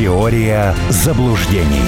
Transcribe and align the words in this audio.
Теория 0.00 0.74
заблуждений. 0.88 1.84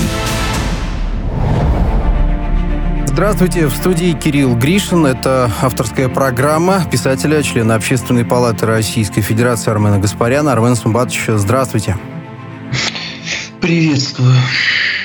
Здравствуйте, 3.07 3.69
в 3.69 3.75
студии 3.75 4.13
Кирилл 4.13 4.55
Гришин. 4.55 5.07
Это 5.07 5.51
авторская 5.63 6.11
программа 6.11 6.85
писателя, 6.91 7.43
члена 7.43 7.75
Общественной 7.75 8.27
палаты 8.27 8.67
Российской 8.67 9.23
Федерации 9.23 9.71
Армена 9.71 9.99
Гаспаряна. 9.99 10.53
Армен 10.53 10.77
Сумбатович, 10.77 11.23
здравствуйте. 11.29 11.97
Приветствую. 13.63 14.35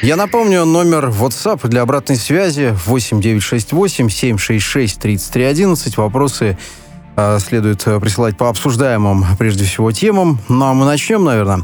Я 0.01 0.17
напомню, 0.17 0.65
номер 0.65 1.05
WhatsApp 1.05 1.65
для 1.65 1.83
обратной 1.83 2.17
связи 2.17 2.75
8968 2.85 4.09
766 4.09 4.99
3311. 4.99 5.95
Вопросы 5.95 6.57
э, 7.15 7.39
следует 7.39 7.85
присылать 7.85 8.35
по 8.35 8.49
обсуждаемым, 8.49 9.25
прежде 9.39 9.63
всего, 9.63 9.93
темам. 9.93 10.39
Ну 10.49 10.65
а 10.65 10.73
мы 10.73 10.83
начнем, 10.83 11.23
наверное. 11.23 11.63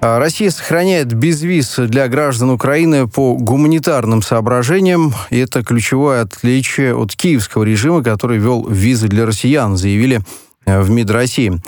А, 0.00 0.18
Россия 0.18 0.50
сохраняет 0.50 1.12
безвиз 1.14 1.76
для 1.78 2.08
граждан 2.08 2.50
Украины 2.50 3.08
по 3.08 3.34
гуманитарным 3.34 4.22
соображениям. 4.22 5.14
И 5.30 5.38
это 5.38 5.64
ключевое 5.64 6.22
отличие 6.22 6.94
от 6.94 7.14
киевского 7.16 7.64
режима, 7.64 8.02
который 8.02 8.38
ввел 8.38 8.66
визы 8.68 9.08
для 9.08 9.24
россиян, 9.24 9.76
заявили 9.76 10.20
э, 10.66 10.80
в 10.80 10.90
МИД 10.90 11.10
России. 11.10 11.60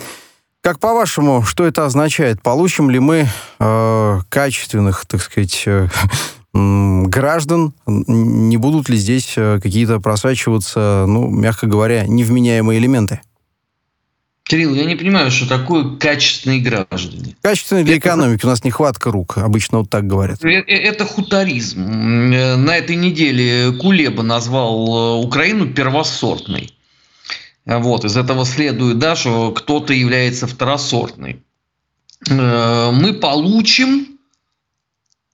Как 0.62 0.80
по-вашему, 0.80 1.42
что 1.42 1.64
это 1.64 1.86
означает? 1.86 2.42
Получим 2.42 2.90
ли 2.90 2.98
мы 2.98 3.28
э, 3.60 4.18
качественных, 4.28 5.06
так 5.06 5.22
сказать, 5.22 5.62
э, 5.66 5.88
граждан? 6.52 7.72
Не 7.86 8.56
будут 8.58 8.88
ли 8.90 8.98
здесь 8.98 9.34
э, 9.36 9.60
какие-то 9.62 10.00
просачиваться, 10.00 11.06
ну, 11.08 11.28
мягко 11.28 11.66
говоря, 11.66 12.06
невменяемые 12.06 12.78
элементы? 12.78 13.20
Кирилл, 14.48 14.74
я 14.74 14.86
не 14.86 14.96
понимаю, 14.96 15.30
что 15.30 15.48
такое 15.48 15.96
качественные 15.96 16.60
граждане. 16.60 17.36
Качественные 17.42 17.84
для 17.84 17.96
это... 17.96 18.08
экономики. 18.08 18.44
У 18.44 18.48
нас 18.48 18.64
нехватка 18.64 19.10
рук. 19.10 19.38
Обычно 19.38 19.78
вот 19.78 19.90
так 19.90 20.06
говорят. 20.06 20.42
Э, 20.44 20.48
э, 20.48 20.62
это 20.62 21.04
хутаризм. 21.04 21.84
На 21.84 22.76
этой 22.76 22.96
неделе 22.96 23.72
Кулеба 23.72 24.22
назвал 24.22 25.20
Украину 25.20 25.66
первосортной. 25.66 26.72
Вот, 27.66 28.06
из 28.06 28.16
этого 28.16 28.46
следует, 28.46 28.98
да, 28.98 29.14
что 29.14 29.52
кто-то 29.52 29.92
является 29.92 30.46
второсортной. 30.46 31.42
Э, 32.26 32.90
мы 32.92 33.12
получим 33.12 34.18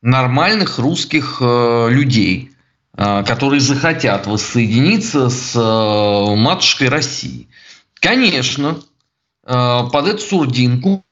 нормальных 0.03 0.81
русских 0.81 1.39
э, 1.41 1.89
людей, 1.91 2.51
э, 2.97 3.25
которые 3.25 3.61
захотят 3.61 4.27
воссоединиться 4.27 5.31
с 5.31 5.55
матушкой 6.37 6.89
России. 6.89 7.49
Конечно, 8.01 8.81
под 9.45 10.09
эту 10.09 10.19
сурдинку 10.19 11.05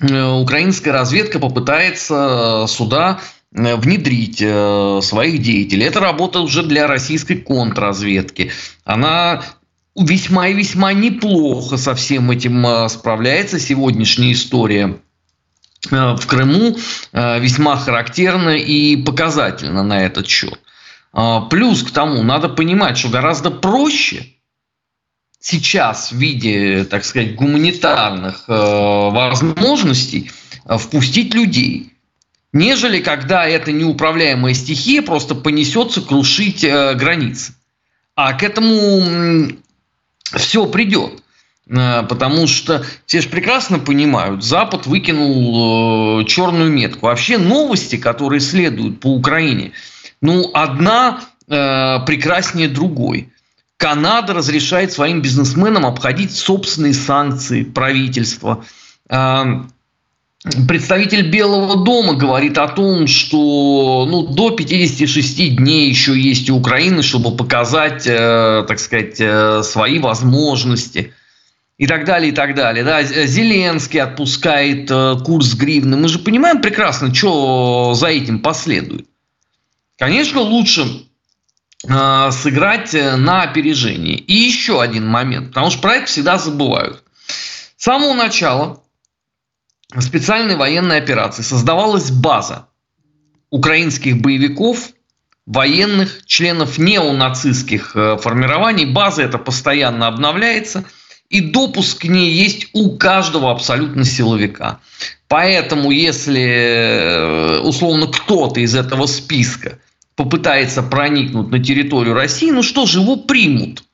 украинская 0.00 0.92
разведка 0.92 1.38
попытается 1.38 2.66
сюда 2.68 3.20
Э, 3.52 3.74
внедрить 3.74 4.40
э, 4.40 5.00
своих 5.02 5.42
деятелей. 5.42 5.84
Это 5.84 5.98
работа 5.98 6.40
уже 6.40 6.62
для 6.62 6.86
российской 6.86 7.34
контрразведки. 7.34 8.52
Она 8.84 9.42
весьма 9.96 10.48
и 10.48 10.54
весьма 10.54 10.92
неплохо 10.92 11.76
со 11.76 11.96
всем 11.96 12.30
этим 12.30 12.64
э, 12.64 12.88
справляется. 12.88 13.58
Сегодняшняя 13.58 14.32
история 14.32 14.98
в 15.90 16.26
Крыму 16.26 16.76
весьма 17.14 17.74
характерна 17.76 18.50
и 18.50 19.02
показательна 19.02 19.82
на 19.82 20.04
этот 20.04 20.26
счет. 20.26 20.60
Плюс 21.48 21.82
к 21.82 21.90
тому, 21.90 22.22
надо 22.22 22.50
понимать, 22.50 22.98
что 22.98 23.08
гораздо 23.08 23.50
проще 23.50 24.26
сейчас 25.40 26.12
в 26.12 26.16
виде, 26.16 26.84
так 26.84 27.04
сказать, 27.04 27.34
гуманитарных 27.34 28.44
возможностей 28.46 30.30
впустить 30.78 31.34
людей 31.34 31.90
нежели 32.52 33.00
когда 33.00 33.46
эта 33.46 33.72
неуправляемая 33.72 34.54
стихия 34.54 35.02
просто 35.02 35.34
понесется 35.34 36.00
крушить 36.00 36.64
э, 36.64 36.94
границы. 36.94 37.54
А 38.14 38.32
к 38.32 38.42
этому 38.42 39.52
все 40.34 40.66
придет. 40.66 41.22
Э, 41.68 42.02
потому 42.02 42.46
что 42.46 42.84
все 43.06 43.20
же 43.20 43.28
прекрасно 43.28 43.78
понимают, 43.78 44.44
Запад 44.44 44.86
выкинул 44.86 46.20
э, 46.20 46.24
черную 46.24 46.70
метку. 46.70 47.06
Вообще 47.06 47.38
новости, 47.38 47.96
которые 47.96 48.40
следуют 48.40 49.00
по 49.00 49.08
Украине, 49.08 49.72
ну, 50.20 50.50
одна 50.52 51.20
э, 51.48 51.98
прекраснее 52.04 52.68
другой. 52.68 53.32
Канада 53.80 54.34
разрешает 54.34 54.92
своим 54.92 55.22
бизнесменам 55.22 55.86
обходить 55.86 56.36
собственные 56.36 56.92
санкции 56.92 57.62
правительства. 57.64 58.62
Э, 59.08 59.62
Представитель 60.68 61.30
Белого 61.30 61.82
дома 61.82 62.14
говорит 62.14 62.58
о 62.58 62.68
том, 62.68 63.06
что 63.06 64.06
ну, 64.08 64.26
до 64.26 64.50
56 64.50 65.56
дней 65.56 65.88
еще 65.88 66.18
есть 66.18 66.50
у 66.50 66.56
Украины, 66.56 67.02
чтобы 67.02 67.34
показать, 67.34 68.06
э, 68.06 68.64
так 68.68 68.78
сказать, 68.78 69.16
э, 69.18 69.62
свои 69.62 69.98
возможности 69.98 71.14
и 71.78 71.86
так 71.86 72.04
далее, 72.04 72.32
и 72.32 72.34
так 72.34 72.54
далее. 72.54 72.84
Да, 72.84 73.02
Зеленский 73.02 74.00
отпускает 74.00 74.90
э, 74.90 75.16
курс 75.24 75.54
гривны. 75.54 75.96
Мы 75.96 76.08
же 76.08 76.18
понимаем 76.18 76.60
прекрасно, 76.60 77.14
что 77.14 77.94
за 77.94 78.08
этим 78.08 78.40
последует. 78.40 79.06
Конечно, 79.98 80.40
лучше 80.40 80.86
сыграть 81.82 82.92
на 82.92 83.42
опережение. 83.42 84.16
И 84.16 84.34
еще 84.34 84.82
один 84.82 85.06
момент, 85.06 85.48
потому 85.48 85.70
что 85.70 85.80
про 85.80 85.96
это 85.96 86.06
всегда 86.06 86.36
забывают. 86.36 87.02
С 87.76 87.84
самого 87.84 88.12
начала 88.12 88.82
специальной 89.98 90.56
военной 90.56 90.98
операции 90.98 91.42
создавалась 91.42 92.10
база 92.10 92.66
украинских 93.50 94.20
боевиков, 94.20 94.90
военных, 95.46 96.24
членов 96.26 96.78
неонацистских 96.78 97.96
э, 97.96 98.16
формирований. 98.18 98.84
База 98.84 99.22
эта 99.22 99.38
постоянно 99.38 100.06
обновляется, 100.06 100.84
и 101.28 101.40
допуск 101.40 102.02
к 102.02 102.04
ней 102.04 102.30
есть 102.30 102.68
у 102.72 102.96
каждого 102.96 103.50
абсолютно 103.50 104.04
силовика. 104.04 104.80
Поэтому, 105.26 105.90
если 105.90 106.42
э, 106.42 107.58
условно 107.60 108.06
кто-то 108.06 108.60
из 108.60 108.74
этого 108.74 109.06
списка 109.06 109.78
попытается 110.22 110.82
проникнуть 110.82 111.50
на 111.50 111.58
территорию 111.62 112.14
России, 112.14 112.50
ну 112.50 112.62
что 112.62 112.86
же, 112.86 113.00
его 113.00 113.16
примут– 113.16 113.84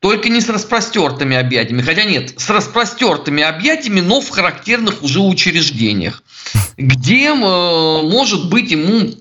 только 0.00 0.30
не 0.30 0.40
с 0.40 0.48
распростертыми 0.48 1.36
объятиями. 1.36 1.82
Хотя 1.82 2.04
нет, 2.04 2.40
с 2.40 2.48
распростертыми 2.48 3.42
объятиями, 3.42 4.00
но 4.00 4.20
в 4.20 4.30
характерных 4.30 5.02
уже 5.02 5.20
учреждениях, 5.20 6.22
где, 6.78 7.28
э, 7.28 7.34
может 7.34 8.48
быть, 8.48 8.70
ему 8.70 9.14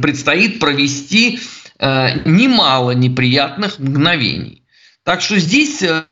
предстоит 0.00 0.60
провести 0.60 1.40
э, 1.78 2.20
немало 2.24 2.92
неприятных 2.92 3.80
мгновений. 3.80 4.62
Так 5.02 5.20
что 5.20 5.38
здесь... 5.38 5.82
Э, 5.82 6.04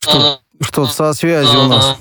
что, 0.00 0.40
что 0.60 0.86
со 0.86 1.14
связью 1.14 1.60
у 1.60 1.68
нас? 1.68 1.98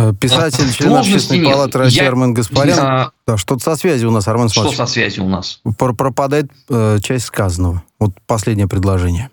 Э, 0.00 0.14
писатель, 0.18 0.72
член 0.72 0.94
общественной 0.94 1.40
нет. 1.40 1.52
палаты 1.52 1.78
России 1.78 2.02
я, 2.02 2.08
Армен 2.08 2.32
Гаспарян. 2.32 2.78
Я... 2.78 3.10
Да, 3.26 3.36
что-то 3.36 3.62
со 3.62 3.76
связью 3.76 4.08
у 4.08 4.12
нас, 4.12 4.26
Армен 4.28 4.48
Что 4.48 4.72
со 4.72 4.86
связью 4.86 5.24
у 5.24 5.28
нас? 5.28 5.60
Пропадает 5.76 6.50
э, 6.70 6.98
часть 7.02 7.26
сказанного. 7.26 7.82
Вот 7.98 8.12
последнее 8.26 8.66
предложение. 8.66 9.30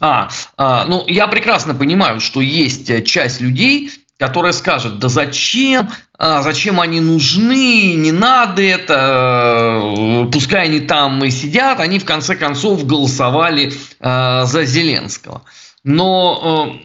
А, 0.00 0.28
а, 0.56 0.84
ну, 0.86 1.04
я 1.06 1.28
прекрасно 1.28 1.74
понимаю, 1.74 2.20
что 2.20 2.40
есть 2.40 2.90
э, 2.90 3.02
часть 3.02 3.40
людей, 3.40 3.90
которая 4.18 4.52
скажет, 4.52 4.98
да 4.98 5.08
зачем, 5.08 5.88
а, 6.18 6.42
зачем 6.42 6.80
они 6.80 7.00
нужны, 7.00 7.94
не 7.94 8.12
надо 8.12 8.62
это, 8.62 9.80
э, 9.82 10.30
пускай 10.30 10.64
они 10.64 10.80
там 10.80 11.24
и 11.24 11.30
сидят, 11.30 11.80
они 11.80 11.98
в 11.98 12.04
конце 12.04 12.36
концов 12.36 12.84
голосовали 12.84 13.72
а, 14.00 14.44
за 14.44 14.64
Зеленского. 14.64 15.42
Но 15.84 16.78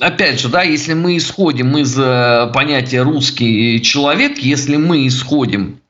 опять 0.00 0.40
же, 0.40 0.48
да, 0.48 0.62
если 0.62 0.94
мы 0.94 1.16
исходим 1.16 1.76
из 1.76 1.96
э, 1.96 2.50
понятия 2.52 3.02
русский 3.02 3.80
человек, 3.80 4.38
если 4.38 4.76
мы 4.76 5.06
исходим 5.06 5.80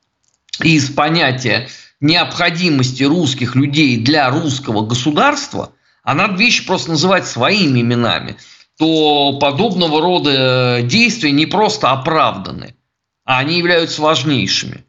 из 0.62 0.90
понятия 0.90 1.68
необходимости 2.00 3.02
русских 3.02 3.56
людей 3.56 3.96
для 3.96 4.28
русского 4.30 4.84
государства, 4.84 5.72
а 6.02 6.14
надо 6.14 6.34
вещи 6.34 6.66
просто 6.66 6.90
называть 6.90 7.26
своими 7.26 7.80
именами, 7.80 8.36
то 8.78 9.38
подобного 9.38 10.00
рода 10.00 10.80
действия 10.82 11.32
не 11.32 11.46
просто 11.46 11.90
оправданы, 11.90 12.74
а 13.24 13.38
они 13.38 13.58
являются 13.58 14.02
важнейшими. 14.02 14.84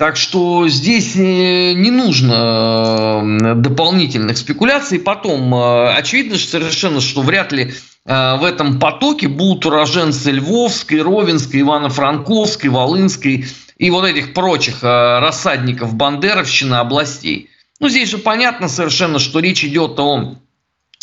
Так 0.00 0.16
что 0.16 0.66
здесь 0.66 1.14
э, 1.14 1.74
не 1.74 1.90
нужно 1.90 3.20
э, 3.22 3.54
дополнительных 3.56 4.38
спекуляций. 4.38 4.98
Потом, 4.98 5.54
э, 5.54 5.92
очевидно 5.92 6.38
совершенно, 6.38 7.02
что 7.02 7.20
вряд 7.20 7.52
ли 7.52 7.74
в 8.06 8.44
этом 8.44 8.80
потоке 8.80 9.28
будут 9.28 9.66
уроженцы 9.66 10.30
Львовской, 10.30 11.02
Ровенской, 11.02 11.60
Ивано-Франковской, 11.60 12.70
Волынской 12.70 13.44
и 13.76 13.90
вот 13.90 14.06
этих 14.06 14.32
прочих 14.32 14.82
рассадников 14.82 15.94
Бандеровщины 15.94 16.76
областей. 16.76 17.50
Ну, 17.78 17.90
здесь 17.90 18.08
же 18.08 18.16
понятно 18.16 18.68
совершенно, 18.68 19.18
что 19.18 19.38
речь 19.40 19.62
идет 19.66 20.00
о 20.00 20.36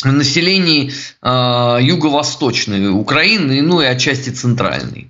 населении 0.02 0.92
э, 1.22 1.78
юго-восточной 1.82 2.90
Украины, 2.90 3.62
ну 3.62 3.80
и 3.80 3.84
отчасти 3.84 4.30
центральной. 4.30 5.08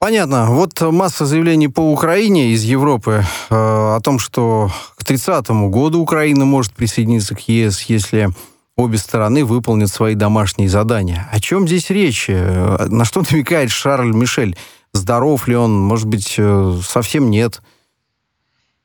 Понятно. 0.00 0.46
Вот 0.46 0.80
масса 0.80 1.26
заявлений 1.26 1.68
по 1.68 1.92
Украине 1.92 2.52
из 2.52 2.64
Европы 2.64 3.22
э, 3.50 3.54
о 3.54 4.00
том, 4.02 4.18
что 4.18 4.70
к 4.96 5.04
30 5.04 5.50
году 5.68 6.00
Украина 6.00 6.46
может 6.46 6.72
присоединиться 6.72 7.34
к 7.34 7.40
ЕС, 7.46 7.82
если 7.82 8.30
обе 8.76 8.96
стороны 8.96 9.44
выполнят 9.44 9.90
свои 9.90 10.14
домашние 10.14 10.70
задания. 10.70 11.28
О 11.30 11.38
чем 11.38 11.68
здесь 11.68 11.90
речь? 11.90 12.30
Э, 12.30 12.86
на 12.88 13.04
что 13.04 13.22
намекает 13.30 13.70
Шарль 13.70 14.14
Мишель? 14.14 14.56
Здоров 14.94 15.46
ли 15.46 15.54
он? 15.54 15.78
Может 15.78 16.06
быть, 16.06 16.36
э, 16.38 16.78
совсем 16.82 17.30
нет? 17.30 17.60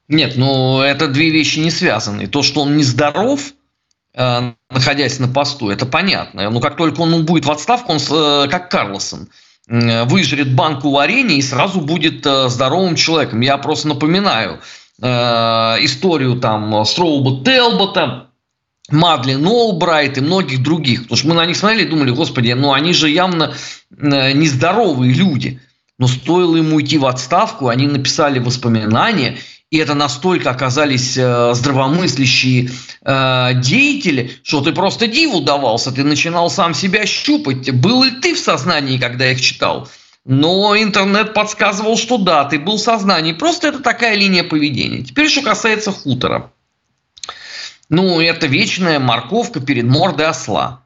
Нет, 0.09 0.33
ну 0.35 0.81
это 0.81 1.07
две 1.07 1.29
вещи 1.29 1.59
не 1.59 1.71
связаны. 1.71 2.27
То, 2.27 2.43
что 2.43 2.63
он 2.63 2.75
нездоров, 2.75 3.53
э, 4.15 4.51
находясь 4.69 5.19
на 5.19 5.29
посту, 5.29 5.69
это 5.69 5.85
понятно. 5.85 6.49
Но 6.49 6.59
как 6.59 6.75
только 6.75 6.99
он 6.99 7.23
будет 7.23 7.45
в 7.45 7.51
отставку, 7.51 7.93
он 7.93 8.49
как 8.49 8.69
Карлосон– 8.69 9.29
выжрет 9.67 10.53
банку 10.53 10.91
варенья 10.91 11.35
и 11.35 11.41
сразу 11.41 11.81
будет 11.81 12.25
э, 12.25 12.49
здоровым 12.49 12.95
человеком. 12.95 13.41
Я 13.41 13.57
просто 13.57 13.87
напоминаю 13.87 14.59
э, 15.01 15.07
историю 15.07 16.35
там 16.35 16.85
Строуба 16.85 17.43
Телбота, 17.43 18.27
Мадлен 18.91 19.45
Олбрайт 19.45 20.19
и 20.19 20.21
многих 20.21 20.61
других. 20.61 21.03
Потому 21.03 21.17
что 21.17 21.27
мы 21.29 21.33
на 21.33 21.45
них 21.47 21.57
смотрели 21.57 21.83
и 21.83 21.89
думали, 21.89 22.11
господи, 22.11 22.51
ну 22.51 22.73
они 22.73 22.93
же 22.93 23.09
явно 23.09 23.53
э, 23.97 24.31
нездоровые 24.33 25.13
люди. 25.13 25.59
Но 25.97 26.07
стоило 26.07 26.57
ему 26.57 26.79
идти 26.81 26.97
в 26.97 27.05
отставку, 27.05 27.69
они 27.69 27.87
написали 27.87 28.39
воспоминания– 28.39 29.37
и 29.71 29.77
это 29.77 29.95
настолько 29.95 30.51
оказались 30.51 31.17
э, 31.17 31.53
здравомыслящие 31.53 32.69
э, 33.01 33.51
деятели, 33.55 34.31
что 34.43 34.61
ты 34.61 34.71
просто 34.71 35.07
диву 35.07 35.41
давался, 35.41 35.91
ты 35.91 36.03
начинал 36.03 36.49
сам 36.49 36.73
себя 36.73 37.05
щупать. 37.05 37.71
Был 37.71 38.03
ли 38.03 38.11
ты 38.11 38.35
в 38.35 38.39
сознании, 38.39 38.97
когда 38.97 39.31
их 39.31 39.41
читал? 39.41 39.89
Но 40.23 40.75
интернет 40.77 41.33
подсказывал, 41.33 41.97
что 41.97 42.17
да, 42.17 42.45
ты 42.45 42.59
был 42.59 42.77
в 42.77 42.81
сознании. 42.81 43.33
Просто 43.33 43.67
это 43.67 43.79
такая 43.79 44.15
линия 44.15 44.43
поведения. 44.43 45.03
Теперь, 45.03 45.29
что 45.29 45.41
касается 45.41 45.91
хутора. 45.91 46.51
Ну, 47.89 48.19
это 48.19 48.47
вечная 48.47 48.99
морковка 48.99 49.59
перед 49.59 49.85
мордой 49.85 50.27
осла. 50.27 50.83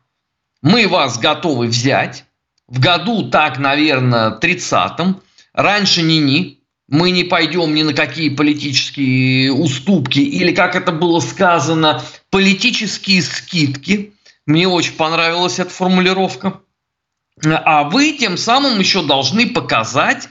Мы 0.61 0.87
вас 0.87 1.17
готовы 1.17 1.67
взять. 1.67 2.25
В 2.67 2.79
году 2.79 3.29
так, 3.29 3.57
наверное, 3.57 4.37
30-м. 4.37 5.21
Раньше 5.53 6.01
ни-ни 6.01 6.58
мы 6.89 7.11
не 7.11 7.23
пойдем 7.23 7.73
ни 7.75 7.83
на 7.83 7.93
какие 7.93 8.29
политические 8.29 9.53
уступки, 9.53 10.19
или, 10.19 10.51
как 10.53 10.75
это 10.75 10.91
было 10.91 11.19
сказано, 11.19 12.03
политические 12.31 13.21
скидки. 13.21 14.13
Мне 14.47 14.67
очень 14.67 14.93
понравилась 14.93 15.59
эта 15.59 15.69
формулировка. 15.69 16.61
А 17.45 17.83
вы 17.83 18.13
тем 18.13 18.37
самым 18.37 18.79
еще 18.79 19.03
должны 19.03 19.47
показать 19.51 20.27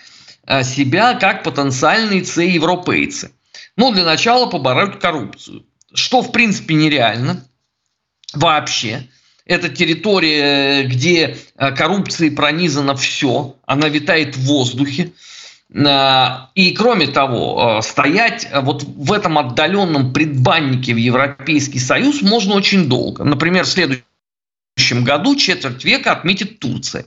э, 0.46 0.64
себя 0.64 1.14
как 1.14 1.44
потенциальные 1.44 2.24
C-европейцы. 2.24 3.30
Ну, 3.76 3.92
для 3.92 4.04
начала 4.04 4.46
побороть 4.50 4.98
коррупцию. 4.98 5.64
Что, 5.94 6.22
в 6.22 6.32
принципе, 6.32 6.74
нереально 6.74 7.44
вообще. 8.34 9.08
Это 9.46 9.68
территория, 9.68 10.82
где 10.82 11.38
э, 11.56 11.70
коррупцией 11.70 12.30
пронизано 12.30 12.96
все. 12.96 13.56
Она 13.64 13.88
витает 13.88 14.36
в 14.36 14.44
воздухе. 14.44 15.12
Э, 15.72 16.48
и 16.54 16.72
кроме 16.72 17.06
того, 17.08 17.78
э, 17.78 17.82
стоять 17.82 18.48
э, 18.50 18.60
вот 18.60 18.84
в 18.84 19.12
этом 19.12 19.36
отдаленном 19.38 20.12
предбаннике 20.12 20.92
в 20.94 20.96
Европейский 20.96 21.78
Союз 21.78 22.22
можно 22.22 22.54
очень 22.54 22.88
долго. 22.88 23.22
Например, 23.24 23.64
в 23.64 23.68
следующем 23.68 25.04
году 25.04 25.36
четверть 25.36 25.84
века 25.84 26.12
отметит 26.12 26.58
Турция. 26.58 27.04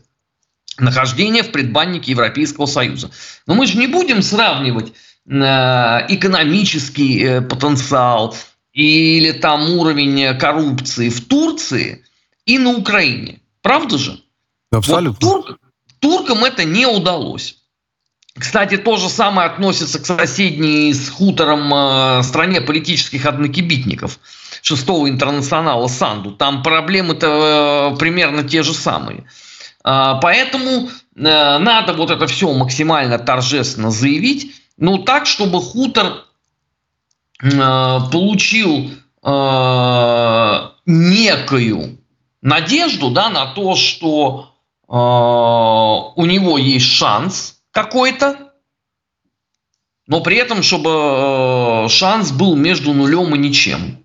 Нахождение 0.78 1.42
в 1.44 1.52
предбаннике 1.52 2.12
Европейского 2.12 2.68
Союза. 2.68 3.12
Но 3.46 3.56
мы 3.56 3.68
же 3.68 3.78
не 3.78 3.88
будем 3.88 4.22
сравнивать 4.22 4.94
экономический 5.26 7.42
потенциал 7.42 8.36
или 8.74 9.34
там 9.34 9.70
уровень 9.70 10.36
коррупции 10.40 11.10
в 11.10 11.28
Турции 11.28 12.04
и 12.48 12.58
на 12.58 12.72
Украине. 12.72 13.40
Правда 13.62 14.00
же? 14.00 14.20
Абсолютно. 14.72 15.28
Вот 15.28 15.46
тур, 15.46 15.60
туркам 16.00 16.44
это 16.44 16.64
не 16.64 16.88
удалось. 16.88 17.61
Кстати, 18.38 18.78
то 18.78 18.96
же 18.96 19.10
самое 19.10 19.50
относится 19.50 20.00
к 20.00 20.06
соседней 20.06 20.94
с 20.94 21.10
хутором 21.10 21.74
э, 21.74 22.24
стране 22.24 22.62
политических 22.62 23.26
однокибитников 23.26 24.20
шестого 24.62 25.10
интернационала 25.10 25.88
Санду. 25.88 26.32
Там 26.32 26.64
проблемы-то 26.64 27.92
э, 27.94 27.98
примерно 27.98 28.44
те 28.44 28.64
же 28.64 28.74
самые. 28.74 29.26
Э, 29.84 30.14
поэтому 30.22 30.88
э, 30.88 30.90
надо 31.16 31.92
вот 31.94 32.10
это 32.10 32.26
все 32.28 32.54
максимально 32.54 33.20
торжественно 33.20 33.92
заявить, 33.92 34.56
ну 34.78 35.00
так, 35.00 35.26
чтобы 35.26 35.62
хутор 35.62 36.26
получил 37.40 38.92
некую 40.86 41.98
надежду 42.44 43.10
да, 43.10 43.30
на 43.30 43.48
то, 43.48 43.76
что 43.76 44.54
у 44.88 46.26
него 46.26 46.58
есть 46.60 46.86
шанс– 46.86 47.58
какой-то, 47.72 48.54
но 50.08 50.22
при 50.22 50.38
этом, 50.38 50.62
чтобы 50.62 50.90
э, 50.90 51.88
шанс 51.90 52.32
был 52.32 52.56
между 52.56 52.94
нулем 52.94 53.34
и 53.36 53.38
ничем. 53.38 54.04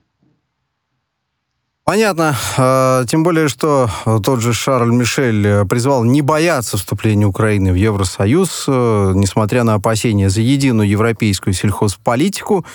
Понятно. 1.86 2.36
А, 2.56 3.04
тем 3.04 3.22
более, 3.22 3.48
что 3.48 3.88
тот 4.24 4.40
же 4.40 4.52
Шарль 4.52 4.92
Мишель 4.92 5.64
призвал 5.66 6.02
не 6.02 6.20
бояться 6.20 6.76
вступления 6.76 7.26
Украины 7.26 7.72
в 7.72 7.76
Евросоюз, 7.76 8.64
э, 8.66 9.12
несмотря 9.14 9.62
на 9.62 9.74
опасения 9.74 10.28
за 10.28 10.40
единую 10.40 10.88
европейскую 10.88 11.54
сельхозполитику. 11.54 12.66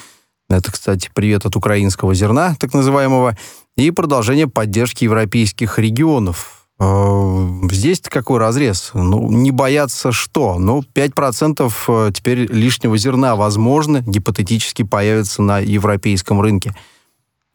Это, 0.50 0.72
кстати, 0.72 1.10
привет 1.14 1.46
от 1.46 1.56
украинского 1.56 2.14
зерна, 2.14 2.56
так 2.60 2.74
называемого, 2.74 3.38
и 3.76 3.92
продолжение 3.92 4.48
поддержки 4.48 5.04
европейских 5.04 5.78
регионов. 5.78 6.61
Э, 6.84 7.48
здесь 7.72 8.02
какой 8.02 8.40
разрез? 8.40 8.90
Ну, 8.96 9.32
не 9.32 9.52
бояться 9.52 10.12
что? 10.12 10.58
Ну, 10.58 10.82
5% 10.82 11.72
э, 11.88 12.12
теперь 12.12 12.52
лишнего 12.52 12.98
зерна, 12.98 13.36
возможно, 13.36 14.02
гипотетически 14.02 14.82
появится 14.84 15.44
на 15.44 15.60
европейском 15.60 16.42
рынке. 16.42 16.74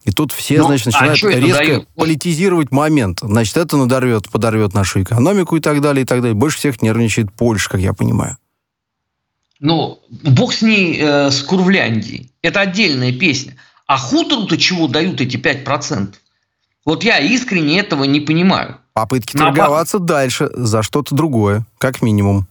И 0.05 0.11
тут 0.11 0.31
все, 0.31 0.59
ну, 0.59 0.67
значит, 0.67 0.87
а 0.95 1.05
начинают 1.07 1.23
а 1.23 1.39
резко 1.45 1.57
дает? 1.57 1.87
политизировать 1.89 2.71
момент. 2.71 3.19
Значит, 3.21 3.57
это 3.57 3.75
надорвет, 3.75 4.29
подорвет 4.29 4.73
нашу 4.73 5.03
экономику 5.03 5.57
и 5.57 5.59
так 5.59 5.81
далее, 5.81 6.03
и 6.03 6.05
так 6.05 6.21
далее. 6.21 6.33
Больше 6.33 6.59
всех 6.59 6.81
нервничает 6.81 7.33
Польша, 7.33 7.69
как 7.71 7.81
я 7.81 7.91
понимаю. 7.93 8.37
Ну, 9.59 9.99
бог 10.09 10.53
с 10.53 10.61
ней, 10.61 10.97
э, 11.01 11.31
с 11.31 11.41
Курвляндией. 11.43 12.31
Это 12.41 12.61
отдельная 12.61 13.11
песня. 13.11 13.57
А 13.87 13.97
хутору-то 13.97 14.57
чего 14.57 14.87
дают 14.87 15.19
эти 15.19 15.35
5%? 15.35 16.13
Вот 16.85 17.03
я 17.03 17.19
искренне 17.19 17.79
этого 17.79 18.05
не 18.05 18.21
понимаю. 18.21 18.77
Попытки 18.97 19.37
На 19.37 19.45
торговаться 19.45 19.99
пап... 19.99 20.07
дальше 20.07 20.49
за 20.55 20.81
что-то 20.81 21.13
другое, 21.13 21.67
как 21.77 22.01
минимум. 22.01 22.47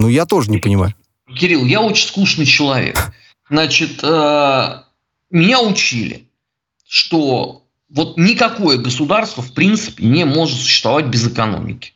Ну, 0.00 0.08
я 0.08 0.26
тоже 0.26 0.50
не 0.50 0.58
понимаю. 0.58 0.92
Кирилл, 1.36 1.64
я 1.64 1.80
очень 1.80 2.08
скучный 2.08 2.46
человек. 2.46 3.12
Значит, 3.48 4.00
э, 4.02 4.82
меня 5.30 5.60
учили, 5.60 6.26
что 6.84 7.62
вот 7.88 8.16
никакое 8.16 8.76
государство, 8.76 9.40
в 9.40 9.54
принципе, 9.54 10.04
не 10.04 10.24
может 10.24 10.58
существовать 10.58 11.06
без 11.06 11.28
экономики. 11.28 11.92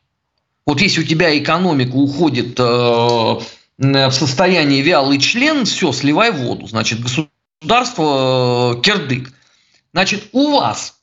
Вот 0.65 0.81
если 0.81 1.01
у 1.01 1.05
тебя 1.05 1.37
экономика 1.37 1.97
уходит 1.97 2.61
э, 2.61 2.63
в 2.63 4.11
состояние 4.13 4.83
вялый 4.83 5.19
член, 5.19 5.65
все, 5.65 5.91
сливай 5.91 6.31
воду. 6.31 6.69
Значит, 6.69 7.01
государство 7.01 8.77
э, 8.77 8.83
кирдык. 8.83 9.33
Значит, 9.93 10.29
у 10.31 10.53
вас 10.53 10.96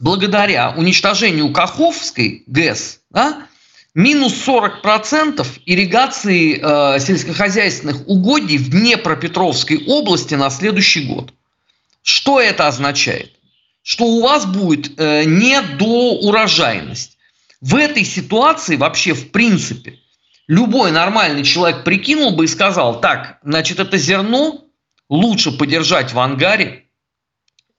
благодаря 0.00 0.70
уничтожению 0.76 1.52
Каховской 1.52 2.42
ГЭС, 2.46 3.00
да, 3.10 3.46
минус 3.94 4.34
40% 4.46 5.46
ирригации 5.66 6.58
э, 6.60 6.98
сельскохозяйственных 6.98 8.08
угодий 8.08 8.58
в 8.58 8.70
Днепропетровской 8.70 9.84
области 9.86 10.34
на 10.34 10.50
следующий 10.50 11.06
год. 11.06 11.32
Что 12.02 12.40
это 12.40 12.66
означает? 12.66 13.36
Что 13.82 14.04
у 14.04 14.22
вас 14.22 14.46
будет 14.46 14.98
э, 14.98 15.24
недоурожайность. 15.24 17.18
В 17.60 17.76
этой 17.76 18.04
ситуации 18.04 18.76
вообще 18.76 19.12
в 19.12 19.30
принципе 19.30 19.98
любой 20.48 20.92
нормальный 20.92 21.44
человек 21.44 21.84
прикинул 21.84 22.32
бы 22.32 22.44
и 22.44 22.48
сказал, 22.48 23.00
так, 23.00 23.38
значит 23.42 23.80
это 23.80 23.98
зерно 23.98 24.64
лучше 25.10 25.52
подержать 25.52 26.14
в 26.14 26.18
ангаре, 26.18 26.86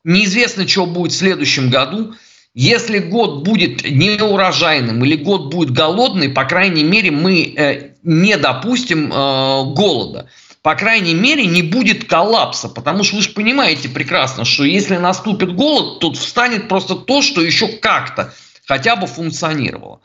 Неизвестно, 0.04 0.68
что 0.68 0.86
будет 0.86 1.12
в 1.12 1.18
следующем 1.18 1.70
году. 1.70 2.16
Если 2.54 3.00
год 3.00 3.44
будет 3.44 3.90
неурожайным 3.90 5.06
или 5.06 5.16
год 5.16 5.54
будет 5.54 5.72
голодный, 5.72 6.30
по 6.30 6.44
крайней 6.44 6.84
мере, 6.84 7.12
мы 7.12 7.54
э, 7.56 7.92
не 8.04 8.36
допустим 8.38 9.12
э, 9.12 9.64
голода. 9.74 10.30
по 10.62 10.76
крайней 10.76 11.14
мере, 11.14 11.46
не 11.46 11.62
будет 11.62 12.06
коллапса. 12.06 12.68
Потому 12.68 13.04
что 13.04 13.16
вы 13.18 13.22
же 13.22 13.30
понимаете 13.30 13.90
прекрасно, 13.90 14.44
что 14.46 14.64
если 14.64 14.98
наступит 14.98 15.56
голод, 15.56 16.00
тут 16.00 16.18
встанет 16.18 16.68
просто 16.68 16.96
то, 16.96 17.22
что 17.22 17.42
еще 17.42 17.68
как-то 17.68 18.34
хотя 18.66 18.96
бы 18.96 19.08
функционировало. 19.08 20.02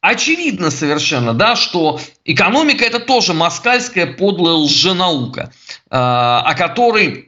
Очевидно 0.00 0.70
совершенно, 0.70 1.34
да, 1.34 1.56
что 1.56 2.00
экономика 2.24 2.84
это 2.84 3.00
тоже 3.00 3.34
москальская 3.34 4.06
подлая 4.06 4.54
лженаука, 4.54 5.52
э, 5.90 5.96
о 5.96 6.54
которой 6.56 7.27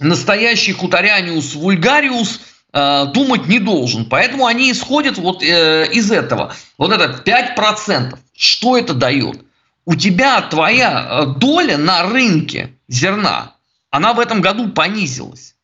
настоящий 0.00 0.72
хуторяниус 0.72 1.54
вульгариус 1.54 2.40
э, 2.72 3.06
думать 3.12 3.46
не 3.46 3.58
должен. 3.58 4.06
Поэтому 4.06 4.46
они 4.46 4.72
исходят 4.72 5.18
вот 5.18 5.42
э, 5.42 5.88
из 5.92 6.10
этого. 6.10 6.54
Вот 6.78 6.92
это 6.92 7.22
5%. 7.24 8.18
Что 8.34 8.76
это 8.76 8.94
дает? 8.94 9.44
У 9.84 9.94
тебя 9.94 10.40
твоя 10.42 11.06
э, 11.08 11.26
доля 11.38 11.76
на 11.78 12.04
рынке 12.04 12.74
зерна, 12.88 13.54
она 13.90 14.14
в 14.14 14.20
этом 14.20 14.40
году 14.40 14.70
понизилась. 14.70 15.54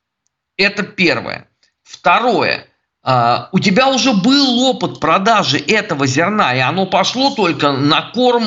Это 0.56 0.82
первое. 0.82 1.48
Второе. 1.82 2.66
У 3.52 3.60
тебя 3.60 3.86
уже 3.86 4.12
был 4.12 4.64
опыт 4.64 4.98
продажи 4.98 5.58
этого 5.58 6.08
зерна, 6.08 6.56
и 6.56 6.58
оно 6.58 6.86
пошло 6.86 7.32
только 7.36 7.70
на 7.70 8.10
корм, 8.10 8.42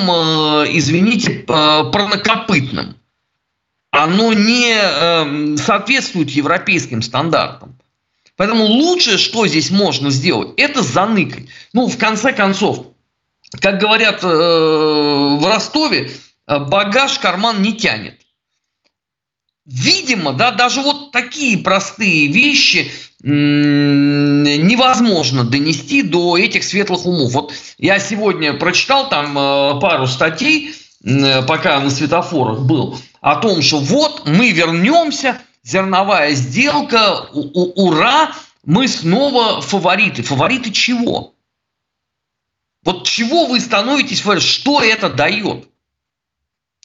извините, 0.68 1.46
uh, 1.48 1.90
парнокопытным. 1.90 2.99
Оно 3.92 4.34
не 4.34 4.72
эм, 4.72 5.58
соответствует 5.58 6.30
европейским 6.30 7.02
стандартам. 7.02 7.78
Поэтому 8.36 8.66
лучшее, 8.66 9.18
что 9.18 9.48
здесь 9.48 9.72
можно 9.72 10.12
сделать, 10.12 10.54
это 10.58 10.82
заныкать. 10.82 11.48
Ну, 11.74 11.88
в 11.88 11.98
конце 11.98 12.32
концов, 12.32 12.86
как 13.60 13.80
говорят 13.80 14.24
в 14.24 15.46
Ростове, 15.46 16.12
багаж 16.48 17.20
карман 17.20 17.62
не 17.62 17.74
тянет. 17.74 18.16
Видимо, 19.66 20.32
да, 20.34 20.52
даже 20.52 20.82
вот 20.82 21.12
такие 21.12 21.58
простые 21.60 22.28
вещи 22.28 22.92
невозможно 23.22 25.44
донести 25.44 26.02
до 26.02 26.38
этих 26.38 26.64
светлых 26.64 27.06
умов. 27.06 27.34
Вот 27.34 27.54
я 27.78 28.00
сегодня 28.00 28.54
прочитал 28.54 29.10
там 29.10 29.38
э, 29.38 29.80
пару 29.80 30.08
статей, 30.08 30.74
пока 31.48 31.80
на 31.82 31.92
светофорах 31.92 32.62
был, 32.62 32.98
о 33.22 33.36
том, 33.36 33.62
что 33.62 33.80
вот 33.80 34.28
мы 34.28 34.52
вернемся, 34.52 35.42
зерновая 35.64 36.32
сделка, 36.34 37.28
ура, 37.32 38.32
мы 38.66 38.88
снова 38.88 39.62
фавориты. 39.62 40.24
Фавориты 40.24 40.72
чего? 40.72 41.34
Вот 42.84 43.06
чего 43.06 43.46
вы 43.46 43.60
становитесь, 43.60 44.24
что 44.42 44.82
это 44.82 45.10
дает? 45.10 45.68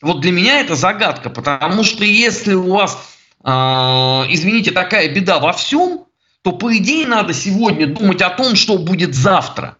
Вот 0.03 0.21
для 0.21 0.33
меня 0.33 0.61
это 0.61 0.75
загадка, 0.75 1.31
потому 1.31 1.85
что 1.85 2.05
если 2.05 2.55
у 2.55 2.75
вас, 2.75 3.17
э, 3.43 3.49
извините, 3.49 4.73
такая 4.73 5.09
беда 5.14 5.38
во 5.38 5.53
всем, 5.53 6.07
то 6.43 6.53
по 6.53 6.76
идее 6.76 7.07
надо 7.07 7.33
сегодня 7.33 7.87
думать 7.87 8.21
о 8.21 8.31
том, 8.31 8.55
что 8.55 8.76
будет 8.76 9.14
завтра. 9.14 9.79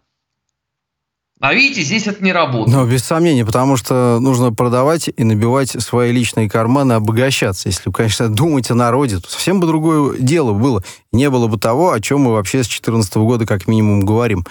А 1.45 1.53
видите, 1.53 1.83
здесь 1.83 2.07
это 2.07 2.25
не 2.25 2.33
работает. 2.33 2.75
Но 2.75 2.87
без 2.87 3.05
сомнения, 3.05 3.45
потому 3.45 3.77
что 3.77 4.19
нужно 4.19 4.51
продавать 4.51 5.11
и 5.15 5.25
набивать 5.25 5.69
свои 5.83 6.11
личные 6.11 6.49
карманы, 6.49 6.95
обогащаться. 6.95 7.69
Если, 7.69 7.91
конечно, 7.91 8.35
думать 8.35 8.71
о 8.71 8.75
народе, 8.75 9.19
то 9.19 9.31
совсем 9.31 9.61
бы 9.61 9.67
другое 9.67 10.17
дело 10.19 10.55
было. 10.55 10.83
Не 11.15 11.31
было 11.31 11.47
бы 11.47 11.59
того, 11.59 11.93
о 11.93 12.01
чем 12.01 12.23
мы 12.23 12.33
вообще 12.33 12.65
с 12.65 12.67
2014 12.67 13.15
года 13.19 13.47
как 13.47 13.69
минимум 13.69 14.05
говорим. 14.05 14.45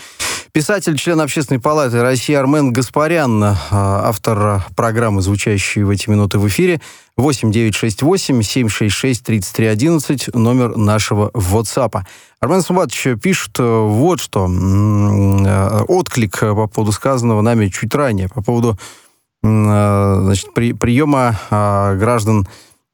Писатель, 0.54 0.98
член 0.98 1.20
Общественной 1.20 1.60
палаты 1.60 2.02
России 2.02 2.34
Армен 2.34 2.72
Гаспарян, 2.72 3.44
а, 3.44 3.58
автор 3.72 4.64
программы, 4.74 5.22
звучащей 5.22 5.84
в 5.84 5.90
эти 5.90 6.10
минуты 6.10 6.40
в 6.40 6.48
эфире, 6.48 6.80
8 7.18 7.52
968 7.52 8.42
766 8.42 9.24
3311, 9.24 10.34
номер 10.36 10.78
нашего 10.78 11.32
WhatsApp. 11.32 12.04
Армен 12.40 12.62
Сумбатович 12.62 13.20
пишет 13.22 13.60
э, 13.60 13.64
вот 13.64 14.22
что. 14.22 14.48
Э, 14.48 15.82
отклик 15.88 16.40
по 16.40 16.68
поводу 16.68 16.94
сказанного 16.94 17.42
нами 17.42 17.68
чуть 17.68 17.94
ранее, 17.94 18.30
по 18.30 18.42
поводу 18.42 18.78
э, 19.44 19.48
значит, 19.48 20.54
при, 20.54 20.72
приема 20.72 21.38
граждан 21.50 22.48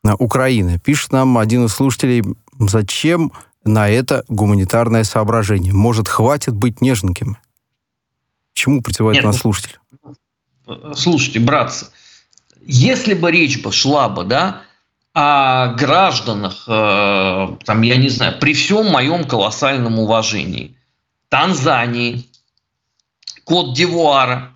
Украины. 0.03 0.79
Пишет 0.83 1.11
нам 1.11 1.37
один 1.37 1.65
из 1.65 1.73
слушателей, 1.73 2.23
зачем 2.57 3.31
на 3.63 3.89
это 3.89 4.23
гуманитарное 4.27 5.03
соображение? 5.03 5.73
Может, 5.73 6.07
хватит 6.07 6.55
быть 6.55 6.81
нежненьким? 6.81 7.37
Чему 8.53 8.81
призывает 8.81 9.23
нас 9.23 9.35
ну, 9.35 9.41
слушатель? 9.41 9.79
Слушайте, 10.95 11.39
братцы, 11.39 11.87
если 12.61 13.13
бы 13.13 13.31
речь 13.31 13.61
бы 13.61 13.71
шла 13.71 14.09
бы, 14.09 14.23
да, 14.23 14.63
о 15.13 15.73
гражданах, 15.73 16.65
э, 16.67 17.57
там, 17.65 17.81
я 17.81 17.97
не 17.97 18.09
знаю, 18.09 18.39
при 18.39 18.53
всем 18.53 18.87
моем 18.91 19.23
колоссальном 19.25 19.99
уважении, 19.99 20.77
Танзании, 21.29 22.29
Кот-Дивуара, 23.43 24.51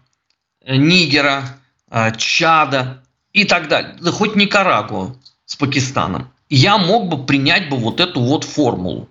Нигера, 0.66 1.44
э, 1.90 2.16
Чада 2.18 3.04
и 3.32 3.46
так 3.46 3.68
далее, 3.68 3.98
да 4.00 4.12
хоть 4.12 4.36
Никарагуа 4.36 5.16
с 5.46 5.56
Пакистаном, 5.56 6.33
я 6.56 6.78
мог 6.78 7.08
бы 7.08 7.26
принять 7.26 7.70
бы 7.70 7.78
вот 7.78 8.00
эту 8.00 8.22
вот 8.22 8.44
формулу. 8.44 9.10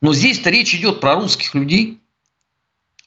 Но 0.00 0.14
здесь-то 0.14 0.50
речь 0.50 0.74
идет 0.74 1.00
про 1.00 1.14
русских 1.14 1.54
людей. 1.54 2.00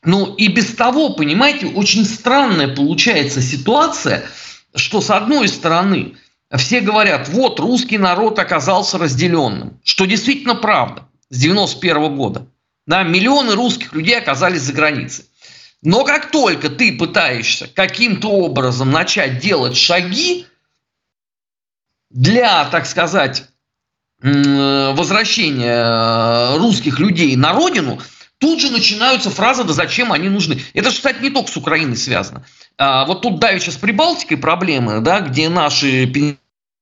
Ну 0.03 0.33
и 0.35 0.47
без 0.47 0.75
того, 0.75 1.11
понимаете, 1.13 1.67
очень 1.67 2.05
странная 2.05 2.75
получается 2.75 3.41
ситуация– 3.41 4.23
что 4.75 5.01
с 5.01 5.09
одной 5.09 5.47
стороны 5.47 6.15
все 6.55 6.81
говорят, 6.81 7.29
вот 7.29 7.59
русский 7.59 7.97
народ 7.97 8.39
оказался 8.39 8.97
разделенным, 8.97 9.79
что 9.83 10.05
действительно 10.05 10.55
правда 10.55 11.07
с 11.29 11.37
91 11.37 12.15
года. 12.15 12.47
Да, 12.87 13.03
миллионы 13.03 13.53
русских 13.53 13.93
людей 13.93 14.17
оказались 14.17 14.61
за 14.61 14.73
границей. 14.73 15.25
Но 15.81 16.03
как 16.03 16.31
только 16.31 16.69
ты 16.69 16.97
пытаешься 16.97 17.67
каким-то 17.67 18.29
образом 18.29 18.91
начать 18.91 19.39
делать 19.39 19.77
шаги 19.77 20.45
для, 22.09 22.65
так 22.65 22.85
сказать, 22.85 23.45
возвращения 24.21 26.57
русских 26.57 26.99
людей 26.99 27.35
на 27.35 27.53
родину, 27.53 27.99
тут 28.37 28.59
же 28.59 28.71
начинаются 28.71 29.29
фразы, 29.29 29.63
да 29.63 29.73
зачем 29.73 30.11
они 30.11 30.29
нужны. 30.29 30.59
Это 30.73 30.89
же, 30.89 30.95
кстати, 30.95 31.21
не 31.21 31.29
только 31.29 31.51
с 31.51 31.57
Украиной 31.57 31.95
связано. 31.95 32.45
А, 32.77 33.05
вот 33.05 33.21
тут 33.21 33.39
давеча 33.39 33.71
с 33.71 33.77
Прибалтикой 33.77 34.37
проблемы, 34.37 35.01
да, 35.01 35.21
где 35.21 35.49
наши 35.49 36.11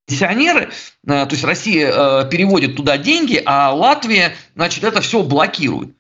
пенсионеры, 0.08 0.72
а, 1.06 1.26
то 1.26 1.34
есть 1.34 1.44
Россия 1.44 2.24
переводит 2.26 2.78
туда 2.78 2.98
деньги, 2.98 3.42
а 3.46 3.74
Латвия, 3.74 4.36
значит, 4.56 4.84
это 4.84 5.02
все 5.02 5.22
блокирует. 5.22 5.96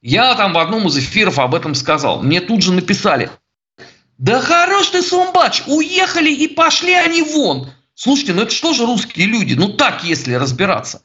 Я 0.00 0.34
там 0.34 0.52
в 0.52 0.58
одном 0.58 0.88
из 0.88 0.98
эфиров 0.98 1.38
об 1.38 1.54
этом 1.54 1.74
сказал. 1.74 2.22
Мне 2.22 2.40
тут 2.40 2.62
же 2.62 2.72
написали, 2.72 3.30
да 4.18 4.40
хорош 4.40 4.88
ты, 4.88 5.02
Сумбач, 5.02 5.62
уехали 5.66 6.30
и 6.30 6.48
пошли 6.48 6.94
они 6.94 7.22
вон. 7.22 7.70
Слушайте, 7.94 8.34
ну 8.34 8.42
это 8.42 8.54
что 8.54 8.72
же 8.72 8.86
русские 8.86 9.26
люди? 9.26 9.54
Ну 9.54 9.68
так, 9.68 10.04
если 10.04 10.34
разбираться. 10.34 11.02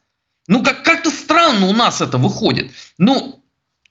Ну 0.47 0.63
как- 0.63 0.83
как-то 0.83 1.11
странно 1.11 1.67
у 1.67 1.73
нас 1.73 2.01
это 2.01 2.17
выходит. 2.17 2.71
Ну, 2.97 3.43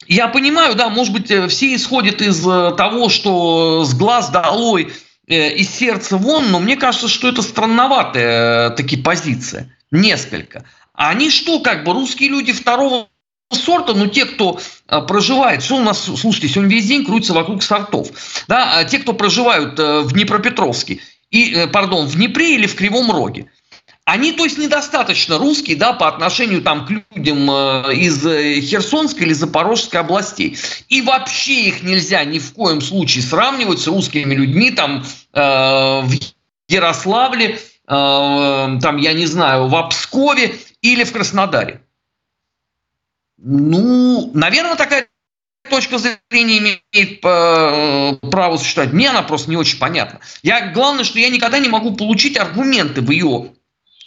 я 0.09 0.29
понимаю, 0.29 0.75
да, 0.75 0.89
может 0.89 1.13
быть, 1.13 1.31
э, 1.31 1.47
все 1.49 1.75
исходят 1.75 2.21
из 2.21 2.47
э, 2.47 2.75
того, 2.77 3.09
что 3.09 3.85
с 3.85 3.95
глаз 3.95 4.31
долой, 4.31 4.93
э, 5.29 5.55
из 5.55 5.71
сердца 5.71 6.17
вон, 6.17 6.51
но 6.51 6.59
мне 6.59 6.77
кажется, 6.77 7.09
что 7.09 7.29
это 7.29 7.43
странноватая 7.43 8.71
такие 8.71 9.03
позиция. 9.03 9.75
Несколько. 9.91 10.65
А 10.95 11.11
они 11.11 11.31
что, 11.31 11.61
как 11.61 11.85
бы 11.85 11.93
русские 11.93 12.31
люди 12.31 12.53
второго 12.53 13.09
сорта, 13.53 13.95
ну, 13.95 14.09
те, 14.09 14.27
кто 14.27 14.61
проживает, 15.07 15.63
что 15.63 15.77
у 15.77 15.83
нас, 15.83 16.03
слушайте, 16.05 16.49
сегодня 16.49 16.75
весь 16.75 16.87
день 16.87 17.07
крутится 17.07 17.33
вокруг 17.33 17.63
сортов, 17.63 18.11
да, 18.49 18.79
а 18.79 18.85
те, 18.85 18.99
кто 18.99 19.15
проживают 19.15 19.79
в 19.79 20.13
Днепропетровске, 20.13 21.01
и, 21.31 21.67
пардон, 21.73 22.07
в 22.07 22.15
Днепре 22.17 22.55
или 22.55 22.67
в 22.67 22.75
Кривом 22.75 23.11
Роге, 23.11 23.51
они, 24.09 24.33
то 24.33 24.45
есть, 24.45 24.57
недостаточно 24.57 25.37
русские, 25.37 25.77
да, 25.77 25.93
по 25.93 26.09
отношению 26.09 26.63
там 26.63 26.87
к 26.87 26.91
людям 26.91 27.51
э, 27.51 27.95
из 27.95 28.25
э, 28.27 28.59
Херсонской 28.63 29.27
или 29.27 29.35
Запорожской 29.35 30.01
областей. 30.01 30.57
И 30.89 31.03
вообще 31.03 31.69
их 31.69 31.83
нельзя 31.83 32.25
ни 32.25 32.39
в 32.39 32.55
коем 32.55 32.81
случае 32.81 33.23
сравнивать 33.23 33.81
с 33.81 33.87
русскими 33.87 34.33
людьми 34.33 34.71
там 34.71 35.05
э, 35.35 35.41
в 35.43 36.11
Ярославле, 36.69 37.57
э, 37.57 37.59
там, 37.87 38.97
я 38.97 39.13
не 39.13 39.27
знаю, 39.27 39.69
в 39.69 39.77
Обскове 39.77 40.55
или 40.81 41.05
в 41.05 41.13
Краснодаре. 41.13 41.83
Ну, 43.37 44.31
наверное, 44.33 44.77
такая 44.77 45.09
точка 45.69 45.99
зрения 45.99 46.59
имеет 46.59 47.25
э, 47.25 48.29
право 48.31 48.57
существовать. 48.57 48.93
Мне 48.93 49.11
она 49.11 49.23
просто 49.23 49.51
не 49.51 49.57
очень 49.57 49.79
понятна. 49.79 50.21
Я, 50.43 50.73
главное, 50.73 51.05
что 51.05 51.19
я 51.19 51.29
никогда 51.29 51.59
не 51.59 51.69
могу 51.69 51.95
получить 51.95 52.37
аргументы 52.37 53.01
в 53.01 53.11
ее 53.11 53.53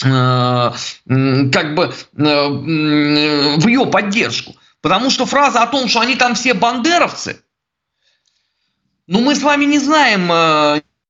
Э, 0.03 0.71
как 1.05 1.75
бы 1.75 1.93
э, 2.17 2.47
в 2.47 3.67
ее 3.67 3.85
поддержку. 3.85 4.55
Потому 4.81 5.09
что 5.09 5.25
фраза 5.25 5.61
о 5.61 5.67
том, 5.67 5.87
что 5.87 5.99
они 5.99 6.15
там 6.15 6.33
все 6.33 6.53
бандеровцы, 6.53 7.41
ну 9.05 9.21
мы 9.21 9.35
с 9.35 9.43
вами 9.43 9.65
не 9.65 9.77
знаем 9.77 10.31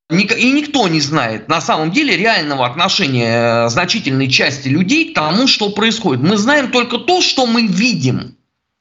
и 0.10 0.51
никто 0.51 0.89
не 0.89 1.00
знает 1.00 1.48
на 1.48 1.62
самом 1.62 1.91
деле 1.91 2.17
реального 2.17 2.65
отношения 2.65 3.70
значительной 3.70 4.29
части 4.29 4.67
людей 4.67 5.12
к 5.12 5.15
тому, 5.15 5.48
что 5.48 5.70
происходит. 5.70 6.22
Мы 6.22 6.36
знаем 6.36 6.72
только 6.72 6.98
то, 6.98 7.22
что 7.22 7.46
мы 7.46 7.65
видим. 7.65 8.36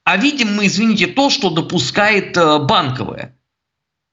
А 0.04 0.16
видим 0.16 0.56
мы, 0.56 0.66
извините, 0.66 1.06
то, 1.06 1.30
что 1.30 1.50
допускает 1.50 2.34
банковое. 2.34 3.36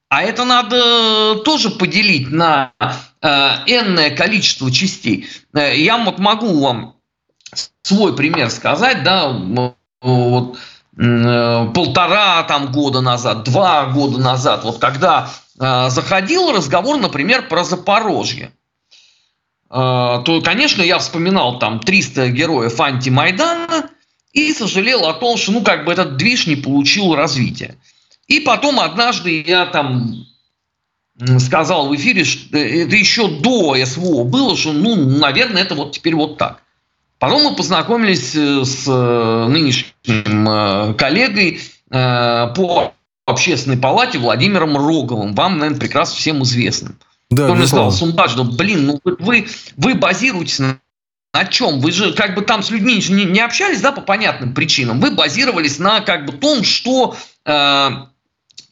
А 0.10 0.24
это 0.24 0.46
надо 0.46 1.36
тоже 1.44 1.70
поделить 1.70 2.32
на 2.32 2.72
э, 2.79 3.27
энное 3.65 4.15
количество 4.15 4.72
частей. 4.72 5.27
Я 5.53 5.98
вот 5.98 6.17
могу 6.17 6.62
вам 6.62 6.96
свой 7.82 8.15
пример 8.15 8.50
сказать, 8.50 9.03
да, 9.03 9.29
вот 10.01 10.58
полтора 10.98 12.44
там 12.44 12.72
года 12.72 13.01
назад, 13.01 13.44
два 13.44 13.86
года 13.88 14.20
назад, 14.20 14.63
вот 14.63 14.79
когда 14.79 15.29
э, 15.60 15.89
заходил 15.89 16.51
разговор, 16.51 16.98
например, 16.98 17.48
про 17.48 17.63
Запорожье, 17.63 18.51
э, 19.70 19.70
то, 19.70 20.41
конечно, 20.44 20.82
я 20.82 20.98
вспоминал 20.98 21.60
там 21.60 21.79
300 21.79 22.29
героев 22.29 22.79
антимайдана 22.82 23.91
и 24.38 24.53
сожалел 24.53 25.06
о 25.08 25.13
том, 25.13 25.36
что, 25.36 25.51
ну, 25.51 25.63
как 25.63 25.86
бы 25.86 25.91
этот 25.91 26.15
движ 26.15 26.46
не 26.46 26.56
получил 26.56 27.15
развития. 27.15 27.75
И 28.27 28.39
потом 28.39 28.79
однажды 28.79 29.44
я 29.46 29.65
там 29.65 30.25
сказал 31.39 31.88
в 31.89 31.96
эфире, 31.96 32.24
что 32.24 32.56
это 32.56 32.96
еще 32.96 33.27
до 33.27 33.75
СВО 33.84 34.24
было, 34.24 34.56
что, 34.56 34.74
ну, 34.74 34.96
наверное, 34.96 35.63
это 35.63 35.74
вот 35.74 35.94
теперь 35.94 36.13
вот 36.13 36.38
так. 36.38 36.62
Потом 37.17 37.46
мы 37.46 37.56
познакомились 37.56 38.36
э, 38.36 38.63
с 38.63 38.84
э, 38.88 39.48
нынешним 39.50 40.48
э, 40.48 40.94
коллегой 40.94 41.62
по 41.89 42.94
общественной 43.25 43.77
палате 43.77 44.20
Владимиром 44.20 44.75
Роговым. 44.75 45.34
Вам, 45.34 45.58
наверное, 45.58 45.79
прекрасно 45.79 46.17
всем 46.17 46.44
известным. 46.44 47.00
Да, 47.29 47.50
Он 47.50 47.58
мне 47.58 47.65
сказал, 47.65 47.94
Сумбач, 47.94 48.36
ну, 48.36 48.44
блин, 48.44 48.86
ну 48.88 49.00
вы, 49.03 49.48
вы 49.77 49.96
базируетесь 49.96 50.60
на 50.60 50.79
на 51.34 51.46
чем? 51.46 51.79
Вы 51.79 51.91
же 51.91 52.13
как 52.13 52.36
бы 52.36 52.41
там 52.41 52.63
с 52.63 52.69
людьми 52.69 53.01
не, 53.10 53.25
не 53.25 53.39
общались, 53.39 53.81
да, 53.81 53.91
по 53.91 54.01
понятным 54.01 54.53
причинам. 54.53 55.00
Вы 55.00 55.12
базировались 55.12 55.79
на 55.79 56.01
как 56.01 56.25
бы 56.25 56.34
том, 56.34 56.63
что 56.63 57.15
э, 57.46 57.89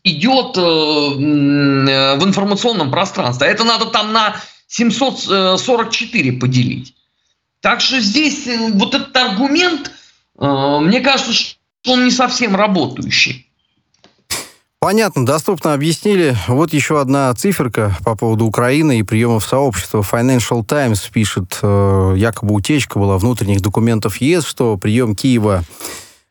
идет 0.04 0.58
э, 0.58 0.62
в 0.62 2.24
информационном 2.24 2.92
пространстве. 2.92 3.48
А 3.48 3.50
это 3.50 3.64
надо 3.64 3.86
там 3.86 4.14
на 4.14 4.36
744 4.68 6.34
поделить. 6.34 6.96
Так 7.62 7.82
что 7.82 8.00
здесь 8.00 8.48
э, 8.48 8.72
вот 8.74 8.94
этот 8.94 9.16
аргумент, 9.16 9.92
э, 10.40 10.78
мне 10.82 11.02
кажется, 11.02 11.34
что 11.34 11.58
он 11.88 12.06
не 12.06 12.12
совсем 12.12 12.56
работающий. 12.56 13.45
Понятно, 14.80 15.26
доступно 15.26 15.74
объяснили. 15.74 16.36
Вот 16.48 16.74
еще 16.74 17.02
одна 17.02 17.34
циферка 17.34 17.98
по 18.04 18.16
поводу 18.16 18.46
Украины 18.46 19.00
и 19.00 19.04
приемов 19.04 19.44
сообщества. 19.44 20.02
Financial 20.02 20.64
Times 20.64 21.10
пишет, 21.12 21.60
э, 21.62 22.14
якобы 22.18 22.54
утечка 22.54 23.00
была 23.00 23.18
внутренних 23.18 23.62
документов 23.62 24.18
ЕС, 24.18 24.46
что 24.46 24.78
прием 24.78 25.16
Киева 25.16 25.64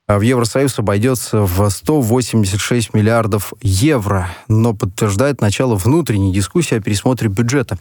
в 0.07 0.21
Евросоюз 0.21 0.79
обойдется 0.79 1.41
в 1.41 1.69
186 1.69 2.93
миллиардов 2.93 3.55
евро, 3.63 4.31
но 4.49 4.75
подтверждает 4.75 5.41
начало 5.41 5.77
внутренней 5.77 6.33
дискуссии 6.33 6.77
о 6.77 6.81
пересмотре 6.81 7.29
бюджета. 7.29 7.79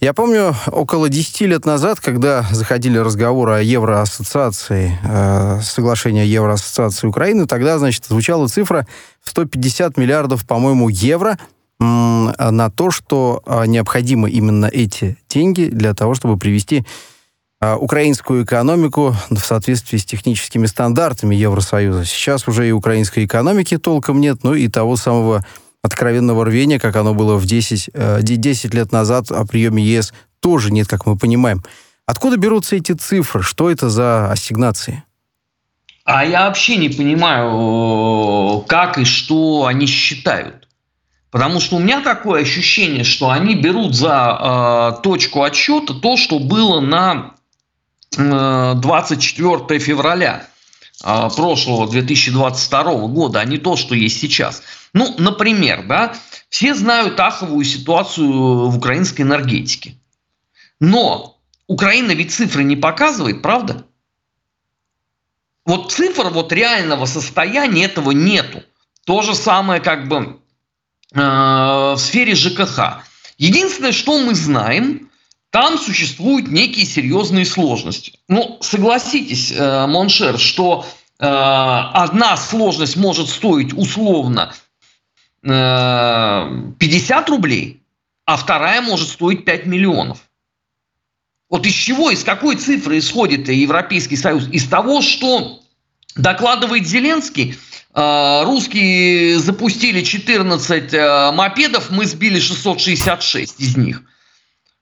Я 0.00 0.12
помню, 0.12 0.54
около 0.66 1.08
10 1.08 1.40
лет 1.42 1.64
назад, 1.64 2.00
когда 2.00 2.42
заходили 2.50 2.98
разговоры 2.98 3.52
о 3.52 3.60
Евроассоциации, 3.60 4.98
э, 5.02 5.60
соглашение 5.62 6.30
Евроассоциации 6.30 7.06
Украины, 7.06 7.46
тогда, 7.46 7.78
значит, 7.78 8.04
звучала 8.06 8.48
цифра 8.48 8.86
150 9.24 9.96
миллиардов, 9.96 10.46
по-моему, 10.46 10.88
евро 10.88 11.38
на 11.78 12.70
то, 12.70 12.90
что 12.90 13.42
э, 13.44 13.66
необходимы 13.66 14.30
именно 14.30 14.66
эти 14.66 15.18
деньги 15.28 15.66
для 15.66 15.92
того, 15.92 16.14
чтобы 16.14 16.38
привести 16.38 16.86
э, 17.60 17.74
украинскую 17.74 18.44
экономику 18.44 19.14
в 19.28 19.38
соответствии 19.40 19.98
с 19.98 20.04
техническими 20.06 20.64
стандартами 20.66 21.34
Евросоюза. 21.34 22.06
Сейчас 22.06 22.48
уже 22.48 22.66
и 22.66 22.72
украинской 22.72 23.26
экономики 23.26 23.76
толком 23.76 24.20
нет, 24.20 24.38
ну 24.42 24.54
и 24.54 24.68
того 24.68 24.96
самого 24.96 25.44
откровенного 25.86 26.44
рвения, 26.44 26.78
как 26.78 26.96
оно 26.96 27.14
было 27.14 27.36
в 27.36 27.46
10, 27.46 27.90
10 28.20 28.64
э, 28.64 28.76
лет 28.76 28.92
назад 28.92 29.30
о 29.30 29.46
приеме 29.46 29.82
ЕС, 29.82 30.12
тоже 30.40 30.70
нет, 30.70 30.88
как 30.88 31.06
мы 31.06 31.16
понимаем. 31.16 31.64
Откуда 32.04 32.36
берутся 32.36 32.76
эти 32.76 32.92
цифры? 32.92 33.42
Что 33.42 33.70
это 33.70 33.88
за 33.88 34.30
ассигнации? 34.30 35.02
А 36.04 36.24
я 36.24 36.46
вообще 36.46 36.76
не 36.76 36.88
понимаю, 36.88 38.60
как 38.68 38.96
и 38.98 39.04
что 39.04 39.66
они 39.66 39.86
считают. 39.86 40.68
Потому 41.32 41.58
что 41.60 41.76
у 41.76 41.78
меня 41.80 42.00
такое 42.00 42.42
ощущение, 42.42 43.02
что 43.02 43.30
они 43.30 43.56
берут 43.56 43.94
за 43.94 44.94
э, 44.98 45.02
точку 45.02 45.42
отсчета 45.42 45.94
то, 45.94 46.16
что 46.16 46.38
было 46.38 46.80
на 46.80 47.34
э, 48.16 48.72
24 48.76 49.80
февраля 49.80 50.46
э, 51.04 51.28
прошлого 51.36 51.88
2022 51.88 52.82
года, 53.08 53.40
а 53.40 53.44
не 53.44 53.58
то, 53.58 53.76
что 53.76 53.96
есть 53.96 54.20
сейчас. 54.20 54.62
Ну, 54.96 55.14
например, 55.18 55.86
да, 55.86 56.16
все 56.48 56.74
знают 56.74 57.20
аховую 57.20 57.66
ситуацию 57.66 58.70
в 58.70 58.78
украинской 58.78 59.20
энергетике. 59.20 59.98
Но 60.80 61.38
Украина 61.66 62.12
ведь 62.12 62.32
цифры 62.32 62.64
не 62.64 62.76
показывает, 62.76 63.42
правда? 63.42 63.84
Вот 65.66 65.92
цифр 65.92 66.30
вот 66.30 66.50
реального 66.50 67.04
состояния 67.04 67.84
этого 67.84 68.12
нету. 68.12 68.62
То 69.04 69.20
же 69.20 69.34
самое 69.34 69.82
как 69.82 70.08
бы 70.08 70.40
э, 71.12 71.18
в 71.20 71.98
сфере 71.98 72.34
ЖКХ. 72.34 73.04
Единственное, 73.36 73.92
что 73.92 74.18
мы 74.18 74.34
знаем, 74.34 75.10
там 75.50 75.76
существуют 75.76 76.48
некие 76.48 76.86
серьезные 76.86 77.44
сложности. 77.44 78.18
Ну, 78.28 78.56
согласитесь, 78.62 79.52
э, 79.52 79.86
mon 79.86 80.05
cher, 80.05 80.38
что 80.38 80.86
э, 81.18 81.26
одна 81.26 82.38
сложность 82.38 82.96
может 82.96 83.28
стоить 83.28 83.74
условно 83.74 84.54
50 85.46 87.28
рублей, 87.28 87.82
а 88.24 88.36
вторая 88.36 88.82
может 88.82 89.08
стоить 89.08 89.44
5 89.44 89.66
миллионов. 89.66 90.18
Вот 91.48 91.64
из 91.64 91.72
чего, 91.72 92.10
из 92.10 92.24
какой 92.24 92.56
цифры 92.56 92.98
исходит 92.98 93.48
Европейский 93.48 94.16
Союз? 94.16 94.48
Из 94.50 94.66
того, 94.66 95.00
что 95.00 95.60
докладывает 96.16 96.86
Зеленский, 96.86 97.56
э, 97.94 98.42
русские 98.44 99.38
запустили 99.38 100.02
14 100.02 100.92
э, 100.92 101.30
мопедов, 101.32 101.90
мы 101.90 102.06
сбили 102.06 102.40
666 102.40 103.60
из 103.60 103.76
них. 103.76 104.02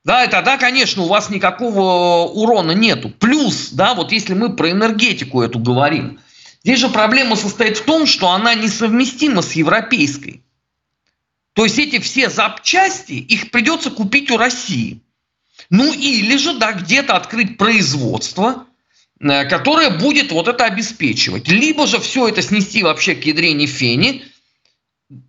Да, 0.05 0.25
и 0.25 0.31
тогда, 0.31 0.57
конечно, 0.57 1.03
у 1.03 1.09
вас 1.09 1.31
никакого 1.31 2.29
урона 2.29 2.73
нету. 2.73 3.11
Плюс, 3.11 3.71
да, 3.71 3.95
вот 3.95 4.13
если 4.13 4.35
мы 4.35 4.55
про 4.55 4.71
энергетику 4.71 5.43
эту 5.43 5.59
говорим, 5.59 6.19
здесь 6.63 6.79
же 6.79 6.89
проблема 6.89 7.37
состоит 7.37 7.79
в 7.79 7.85
том, 7.85 8.07
что 8.07 8.31
она 8.31 8.55
несовместима 8.55 9.43
с 9.43 9.53
европейской. 9.53 10.44
То 11.55 11.65
есть 11.65 11.79
эти 11.79 12.01
все 12.01 12.29
запчасти, 12.29 13.13
их 13.13 13.51
придется 13.51 13.91
купить 13.91 14.31
у 14.31 14.37
России. 14.37 15.01
Ну 15.71 15.93
или 15.93 16.37
же, 16.37 16.55
да, 16.55 16.73
где-то 16.73 17.15
открыть 17.15 17.57
производство, 17.57 18.67
э, 19.21 19.49
которое 19.49 19.91
будет 19.91 20.33
вот 20.33 20.49
это 20.49 20.65
обеспечивать. 20.65 21.49
Либо 21.49 21.87
же 21.87 22.01
все 22.01 22.29
это 22.29 22.43
снести 22.43 22.83
вообще 22.83 23.15
к 23.15 23.25
ядрене 23.25 23.67
фени, 23.67 24.25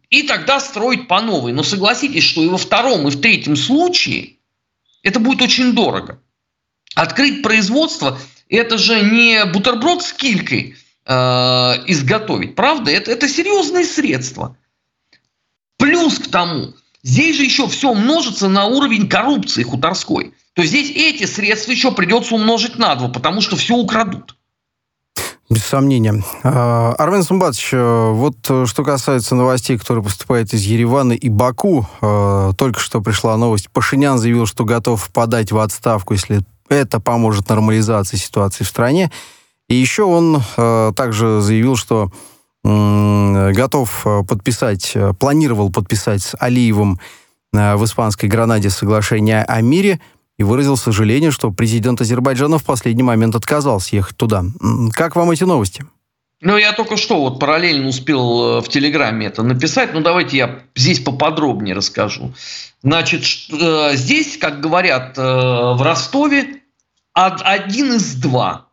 и 0.10 0.24
тогда 0.24 0.60
строить 0.60 1.08
по 1.08 1.22
новой. 1.22 1.54
Но 1.54 1.62
согласитесь, 1.62 2.24
что 2.24 2.44
и 2.44 2.48
во 2.48 2.58
втором, 2.58 3.08
и 3.08 3.12
в 3.12 3.22
третьем 3.22 3.56
случае 3.56 4.38
это 5.04 5.20
будет 5.20 5.44
очень 5.44 5.74
дорого. 5.74 6.20
Открыть 6.96 7.44
производство– 7.44 8.20
это 8.50 8.80
же 8.80 9.00
не 9.02 9.46
бутерброд 9.46 10.02
с 10.02 10.12
килькой 10.12 10.76
э, 11.06 11.14
изготовить, 11.86 12.56
правда? 12.56 12.90
Это, 12.90 13.12
это 13.12 13.28
серьезные 13.28 13.86
средства– 13.86 14.58
Плюс 15.86 16.18
к 16.18 16.32
тому, 16.32 16.74
здесь 17.04 17.38
же 17.38 17.44
еще 17.44 17.68
все 17.68 17.94
множится 17.94 18.48
на 18.48 18.66
уровень 18.66 19.08
коррупции 19.08 19.62
хуторской. 19.62 20.34
То 20.56 20.64
есть 20.64 20.74
здесь 20.74 20.90
эти 20.90 21.26
средства 21.26 21.72
еще 21.72 21.92
придется 21.92 22.34
умножить 22.34 22.80
на 22.80 22.96
два, 22.96 23.08
потому 23.08 23.40
что 23.40 23.56
все 23.56 23.76
украдут. 23.76 24.36
Без 25.48 25.64
сомнения. 25.64 26.24
А, 26.44 26.96
Армен 26.98 27.22
Сумбатович, 27.22 27.70
э, 27.74 28.10
вот 28.14 28.38
э, 28.50 28.66
что 28.66 28.84
касается 28.84 29.36
новостей, 29.36 29.78
которые 29.78 30.04
поступают 30.04 30.56
из 30.56 30.64
Еревана 30.64 31.14
и 31.14 31.30
Баку, 31.30 31.88
э, 32.02 32.54
только 32.58 32.80
что 32.80 33.00
пришла 33.00 33.38
новость. 33.38 33.70
Пашинян 33.70 34.18
заявил, 34.18 34.48
что 34.48 34.66
готов 34.66 35.08
подать 35.12 35.52
в 35.52 35.60
отставку, 35.60 36.16
если 36.16 36.42
это 36.68 37.00
поможет 37.00 37.48
нормализации 37.48 38.18
ситуации 38.18 38.64
в 38.64 38.68
стране. 38.68 39.12
И 39.70 39.76
еще 39.76 40.02
он 40.02 40.42
также 40.96 41.42
заявил, 41.42 41.76
что 41.76 42.12
готов 42.66 44.08
э, 44.08 44.24
подписать, 44.28 44.92
э, 44.96 45.14
планировал 45.14 45.72
подписать 45.72 46.24
с 46.24 46.36
Алиевым 46.40 47.00
э, 47.54 47.76
в 47.76 47.86
испанской 47.86 48.28
Гранаде 48.28 48.70
соглашение 48.70 49.44
о 49.44 49.62
мире 49.62 50.00
и 50.38 50.44
выразил 50.44 50.76
сожаление, 50.76 51.32
что 51.32 51.52
президент 51.52 52.02
Азербайджана 52.02 52.58
в 52.58 52.64
последний 52.64 53.04
момент 53.04 53.36
отказался 53.36 53.96
ехать 53.96 54.18
туда. 54.18 54.44
Как 54.94 55.16
вам 55.16 55.32
эти 55.32 55.44
новости? 55.44 55.86
Ну, 56.42 56.58
я 56.58 56.74
только 56.74 56.98
что 56.98 57.20
вот 57.22 57.40
параллельно 57.40 57.88
успел 57.88 58.58
э, 58.58 58.62
в 58.62 58.70
Телеграме 58.70 59.28
это 59.28 59.42
написать, 59.42 59.94
но 59.94 60.02
давайте 60.02 60.38
я 60.38 60.64
здесь 60.76 61.00
поподробнее 61.00 61.76
расскажу. 61.76 62.34
Значит, 62.84 63.24
э, 63.52 63.96
здесь, 63.96 64.38
как 64.38 64.60
говорят 64.60 65.18
э, 65.18 65.22
в 65.22 65.82
Ростове, 65.82 66.62
один 67.14 67.94
из 67.94 68.16
два. 68.16 68.68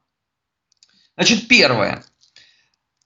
Значит, 1.17 1.47
первое. 1.47 2.03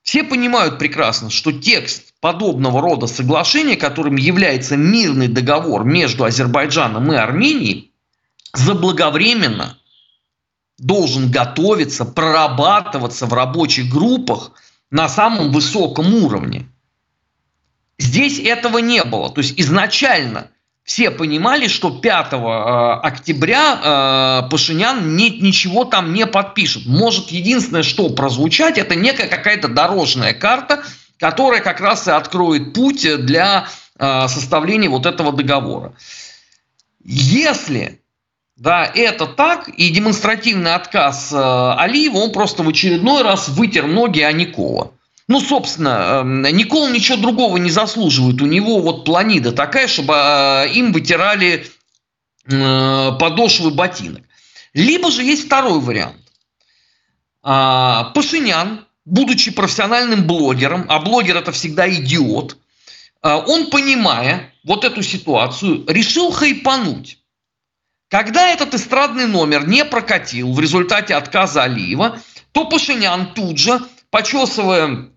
Все 0.06 0.22
понимают 0.22 0.78
прекрасно, 0.78 1.30
что 1.30 1.50
текст 1.50 2.14
подобного 2.20 2.80
рода 2.80 3.08
соглашения, 3.08 3.76
которым 3.76 4.14
является 4.14 4.76
мирный 4.76 5.26
договор 5.26 5.82
между 5.84 6.22
Азербайджаном 6.22 7.12
и 7.12 7.16
Арменией, 7.16 7.92
заблаговременно 8.52 9.80
должен 10.78 11.28
готовиться, 11.28 12.04
прорабатываться 12.04 13.26
в 13.26 13.32
рабочих 13.32 13.90
группах 13.90 14.52
на 14.92 15.08
самом 15.08 15.50
высоком 15.50 16.14
уровне. 16.14 16.68
Здесь 17.98 18.38
этого 18.38 18.78
не 18.78 19.02
было. 19.02 19.28
То 19.30 19.40
есть 19.40 19.58
изначально 19.58 20.52
все 20.86 21.10
понимали, 21.10 21.66
что 21.66 21.90
5 21.90 22.32
э, 22.32 22.36
октября 23.02 24.44
э, 24.44 24.48
Пашинян 24.48 25.16
ни, 25.16 25.30
ничего 25.30 25.84
там 25.84 26.14
не 26.14 26.26
подпишет. 26.26 26.86
Может, 26.86 27.30
единственное, 27.30 27.82
что 27.82 28.08
прозвучать, 28.08 28.78
это 28.78 28.94
некая 28.94 29.26
какая-то 29.26 29.66
дорожная 29.66 30.32
карта, 30.32 30.84
которая 31.18 31.60
как 31.60 31.80
раз 31.80 32.06
и 32.06 32.12
откроет 32.12 32.72
путь 32.72 33.04
для 33.24 33.66
э, 33.98 34.28
составления 34.28 34.88
вот 34.88 35.06
этого 35.06 35.32
договора. 35.32 35.92
Если 37.02 38.00
да, 38.56 38.86
это 38.86 39.26
так, 39.26 39.68
и 39.68 39.90
демонстративный 39.90 40.74
отказ 40.74 41.30
Алиева, 41.34 42.16
он 42.16 42.32
просто 42.32 42.62
в 42.62 42.68
очередной 42.68 43.22
раз 43.22 43.48
вытер 43.48 43.86
ноги 43.86 44.20
Аникова. 44.20 44.92
Ну, 45.28 45.40
собственно, 45.40 46.22
э, 46.24 46.50
Никол 46.52 46.88
ничего 46.88 47.18
другого 47.18 47.56
не 47.56 47.70
заслуживает. 47.70 48.40
У 48.40 48.46
него 48.46 48.80
вот 48.80 49.04
планида 49.04 49.52
такая, 49.52 49.88
чтобы 49.88 50.14
э, 50.14 50.68
им 50.74 50.92
вытирали 50.92 51.66
э, 52.48 53.12
подошвы 53.18 53.70
ботинок. 53.70 54.22
Либо 54.72 55.10
же 55.10 55.22
есть 55.22 55.46
второй 55.46 55.80
вариант. 55.80 56.18
А, 57.42 58.10
Пашинян, 58.14 58.84
будучи 59.04 59.50
профессиональным 59.50 60.26
блогером, 60.26 60.84
а 60.88 60.98
блогер 60.98 61.36
это 61.36 61.50
всегда 61.52 61.88
идиот, 61.88 62.58
а, 63.22 63.38
он, 63.38 63.70
понимая 63.70 64.52
вот 64.64 64.84
эту 64.84 65.02
ситуацию, 65.02 65.84
решил 65.88 66.30
хайпануть. 66.30 67.18
Когда 68.08 68.48
этот 68.48 68.74
эстрадный 68.74 69.26
номер 69.26 69.66
не 69.66 69.84
прокатил 69.84 70.52
в 70.52 70.60
результате 70.60 71.14
отказа 71.14 71.62
Алиева, 71.62 72.20
то 72.52 72.66
Пашинян 72.66 73.32
тут 73.32 73.58
же, 73.58 73.80
почесывая 74.10 75.08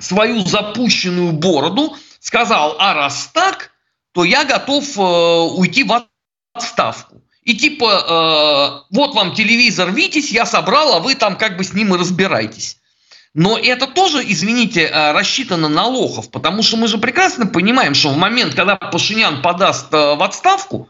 свою 0.00 0.44
запущенную 0.44 1.32
бороду, 1.32 1.96
сказал, 2.18 2.76
а 2.78 2.94
раз 2.94 3.30
так, 3.32 3.70
то 4.12 4.24
я 4.24 4.44
готов 4.44 4.84
э, 4.98 5.00
уйти 5.00 5.84
в 5.84 6.06
отставку. 6.54 7.22
И 7.44 7.54
типа, 7.54 8.84
э, 8.90 8.94
вот 8.94 9.14
вам 9.14 9.34
телевизор 9.34 9.92
Витязь, 9.92 10.30
я 10.30 10.44
собрал, 10.44 10.94
а 10.94 10.98
вы 10.98 11.14
там 11.14 11.36
как 11.36 11.56
бы 11.56 11.64
с 11.64 11.72
ним 11.72 11.94
и 11.94 11.98
разбирайтесь. 11.98 12.78
Но 13.32 13.56
это 13.56 13.86
тоже, 13.86 14.22
извините, 14.26 14.82
э, 14.82 15.12
рассчитано 15.12 15.68
на 15.68 15.86
лохов, 15.86 16.30
потому 16.30 16.62
что 16.62 16.76
мы 16.76 16.88
же 16.88 16.98
прекрасно 16.98 17.46
понимаем, 17.46 17.94
что 17.94 18.10
в 18.10 18.16
момент, 18.16 18.54
когда 18.54 18.76
Пашинян 18.76 19.42
подаст 19.42 19.92
э, 19.94 20.14
в 20.16 20.22
отставку, 20.22 20.88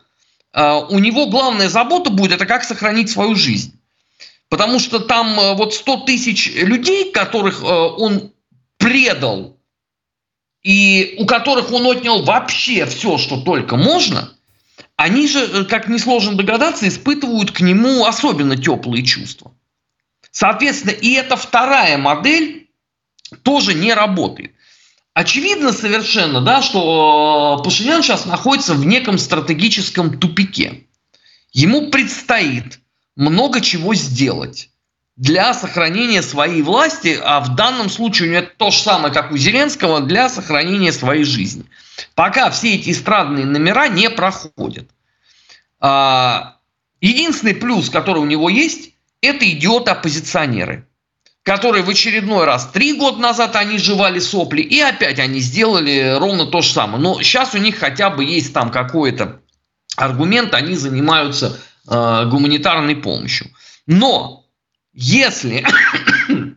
а, 0.52 0.78
у 0.78 0.98
него 0.98 1.26
главная 1.26 1.68
забота 1.68 2.10
будет 2.10 2.32
это 2.32 2.46
как 2.46 2.64
сохранить 2.64 3.10
свою 3.10 3.34
жизнь. 3.36 3.78
Потому 4.48 4.80
что 4.80 4.98
там 4.98 5.38
э, 5.38 5.54
вот 5.54 5.74
100 5.74 5.96
тысяч 5.98 6.52
людей, 6.54 7.12
которых 7.12 7.62
э, 7.62 7.66
он 7.66 8.32
предал, 8.80 9.60
и 10.62 11.14
у 11.18 11.26
которых 11.26 11.70
он 11.70 11.86
отнял 11.86 12.24
вообще 12.24 12.86
все, 12.86 13.18
что 13.18 13.40
только 13.40 13.76
можно, 13.76 14.32
они 14.96 15.28
же, 15.28 15.40
э, 15.40 15.64
как 15.64 15.88
несложно 15.88 16.36
догадаться, 16.36 16.88
испытывают 16.88 17.52
к 17.52 17.60
нему 17.60 18.04
особенно 18.04 18.56
теплые 18.56 19.04
чувства. 19.04 19.52
Соответственно, 20.32 20.92
и 20.92 21.12
эта 21.12 21.36
вторая 21.36 21.98
модель 21.98 22.70
тоже 23.42 23.74
не 23.74 23.94
работает. 23.94 24.52
Очевидно 25.12 25.72
совершенно, 25.72 26.40
да, 26.40 26.62
что 26.62 27.58
э, 27.60 27.64
Пашинян 27.64 28.02
сейчас 28.02 28.26
находится 28.26 28.74
в 28.74 28.84
неком 28.84 29.18
стратегическом 29.18 30.18
тупике. 30.18 30.86
Ему 31.52 31.90
предстоит 31.90 32.80
много 33.16 33.60
чего 33.60 33.94
сделать 33.94 34.69
для 35.20 35.52
сохранения 35.52 36.22
своей 36.22 36.62
власти, 36.62 37.20
а 37.22 37.40
в 37.40 37.54
данном 37.54 37.90
случае 37.90 38.28
у 38.28 38.32
него 38.32 38.46
то 38.56 38.70
же 38.70 38.78
самое, 38.78 39.12
как 39.12 39.30
у 39.32 39.36
Зеленского, 39.36 40.00
для 40.00 40.30
сохранения 40.30 40.92
своей 40.92 41.24
жизни. 41.24 41.66
Пока 42.14 42.50
все 42.50 42.76
эти 42.76 42.90
эстрадные 42.90 43.44
номера 43.44 43.88
не 43.88 44.08
проходят. 44.08 44.88
А, 45.78 46.56
единственный 47.02 47.54
плюс, 47.54 47.90
который 47.90 48.20
у 48.20 48.24
него 48.24 48.48
есть, 48.48 48.94
это 49.20 49.44
идиоты-оппозиционеры– 49.44 50.86
которые 51.42 51.82
в 51.82 51.88
очередной 51.88 52.44
раз 52.44 52.66
три 52.66 52.92
года 52.92 53.18
назад 53.18 53.56
они 53.56 53.78
жевали 53.78 54.18
сопли, 54.18 54.60
и 54.60 54.78
опять 54.78 55.18
они 55.18 55.40
сделали 55.40 56.16
ровно 56.18 56.46
то 56.46 56.60
же 56.60 56.70
самое. 56.70 57.02
Но 57.02 57.20
сейчас 57.22 57.54
у 57.54 57.58
них 57.58 57.78
хотя 57.78 58.10
бы 58.10 58.24
есть 58.24 58.52
там 58.52 58.70
какой-то 58.70 59.40
аргумент, 59.96 60.52
они 60.54 60.76
занимаются 60.76 61.58
э, 61.88 62.24
гуманитарной 62.26 62.94
помощью. 62.96 63.48
Но 63.86 64.39
если 64.92 65.66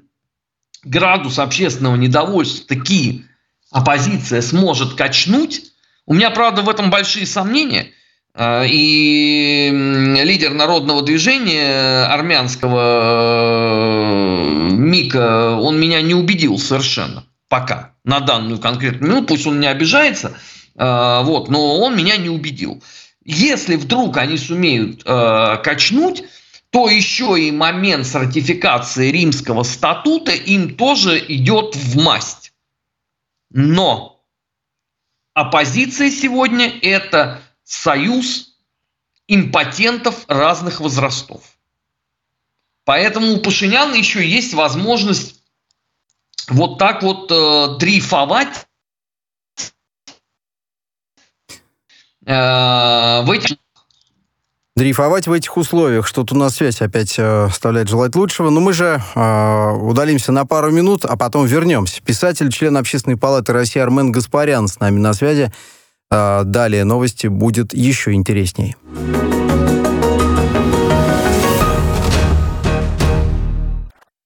градус 0.84 1.39
общественного 1.39 1.96
недовольства 1.96 2.67
такие 2.67 3.26
оппозиция 3.72 4.41
сможет 4.41 4.96
качнуть, 4.96 5.72
у 6.06 6.13
меня, 6.13 6.30
правда, 6.32 6.62
в 6.62 6.69
этом 6.69 6.89
большие 6.89 7.26
сомнения– 7.26 7.91
а, 8.36 8.63
и 8.65 9.69
лидер 10.24 10.54
народного 10.54 11.04
движения 11.04 12.06
армянского 12.06 12.80
э, 14.72 14.74
Мика, 14.74 15.52
он 15.52 15.80
меня 15.80 16.02
не 16.02 16.15
убедил 16.15 16.58
совершенно 16.58 17.26
пока, 17.48 17.91
на 18.04 18.19
данную 18.19 18.60
конкретную 18.60 19.12
минуту, 19.12 19.28
пусть 19.28 19.46
он 19.46 19.60
не 19.60 19.67
обижается, 19.67 20.36
а, 20.76 21.22
вот, 21.22 21.50
но 21.50 21.78
он 21.78 21.96
меня 21.96 22.17
не 22.17 22.30
убедил. 22.30 22.82
Если 23.24 23.76
вдруг 23.76 24.17
они 24.17 24.39
сумеют 24.39 25.04
э, 25.06 25.58
качнуть, 25.63 26.24
то 26.74 26.90
еще 26.90 27.40
и 27.40 27.52
момент 27.52 28.08
с 28.08 28.16
ратификацией 28.16 29.12
римского 29.12 29.62
статута 29.62 30.32
им 30.32 30.76
тоже 30.76 31.24
идет 31.28 31.76
в 31.76 32.02
масть. 32.02 32.52
Но 33.52 34.26
оппозиция 35.36 36.10
сегодня 36.10 36.68
это 36.82 37.44
союз 37.64 38.58
импотентов 39.28 40.26
разных 40.28 40.80
возрастов. 40.80 41.44
Поэтому 42.86 43.34
у 43.34 43.38
Пашиняна 43.38 43.94
еще 43.94 44.28
есть 44.28 44.56
возможность 44.56 45.44
вот 46.50 46.80
так 46.80 47.04
вот 47.04 47.32
э, 47.32 47.78
дрейфовать 47.78 48.68
э, 52.26 53.22
в 53.22 53.30
этих 53.30 53.58
дрейфовать 54.76 55.28
в 55.28 55.32
этих 55.32 55.56
условиях. 55.58 56.08
Что-то 56.08 56.36
у 56.36 56.38
нас 56.38 56.56
связь 56.56 56.82
опять 56.82 57.18
э, 57.18 57.46
оставляет 57.46 57.90
желать 57.90 58.16
лучшего. 58.16 58.50
Но 58.50 58.60
мы 58.60 58.74
же 58.74 59.02
э, 59.16 59.72
удалимся 59.72 60.32
на 60.32 60.46
пару 60.46 60.72
минут, 60.72 61.06
а 61.06 61.16
потом 61.16 61.46
вернемся. 61.46 62.02
Писатель, 62.02 62.52
член 62.52 62.76
Общественной 62.78 63.18
палаты 63.18 63.54
России 63.54 63.80
Армен 63.80 64.12
Гаспарян 64.12 64.68
с 64.68 64.80
нами 64.80 65.00
на 65.00 65.14
связи. 65.14 65.52
А, 66.16 66.44
далее 66.44 66.84
новости 66.84 67.28
будет 67.28 67.74
еще 67.74 68.14
интересней. 68.14 68.76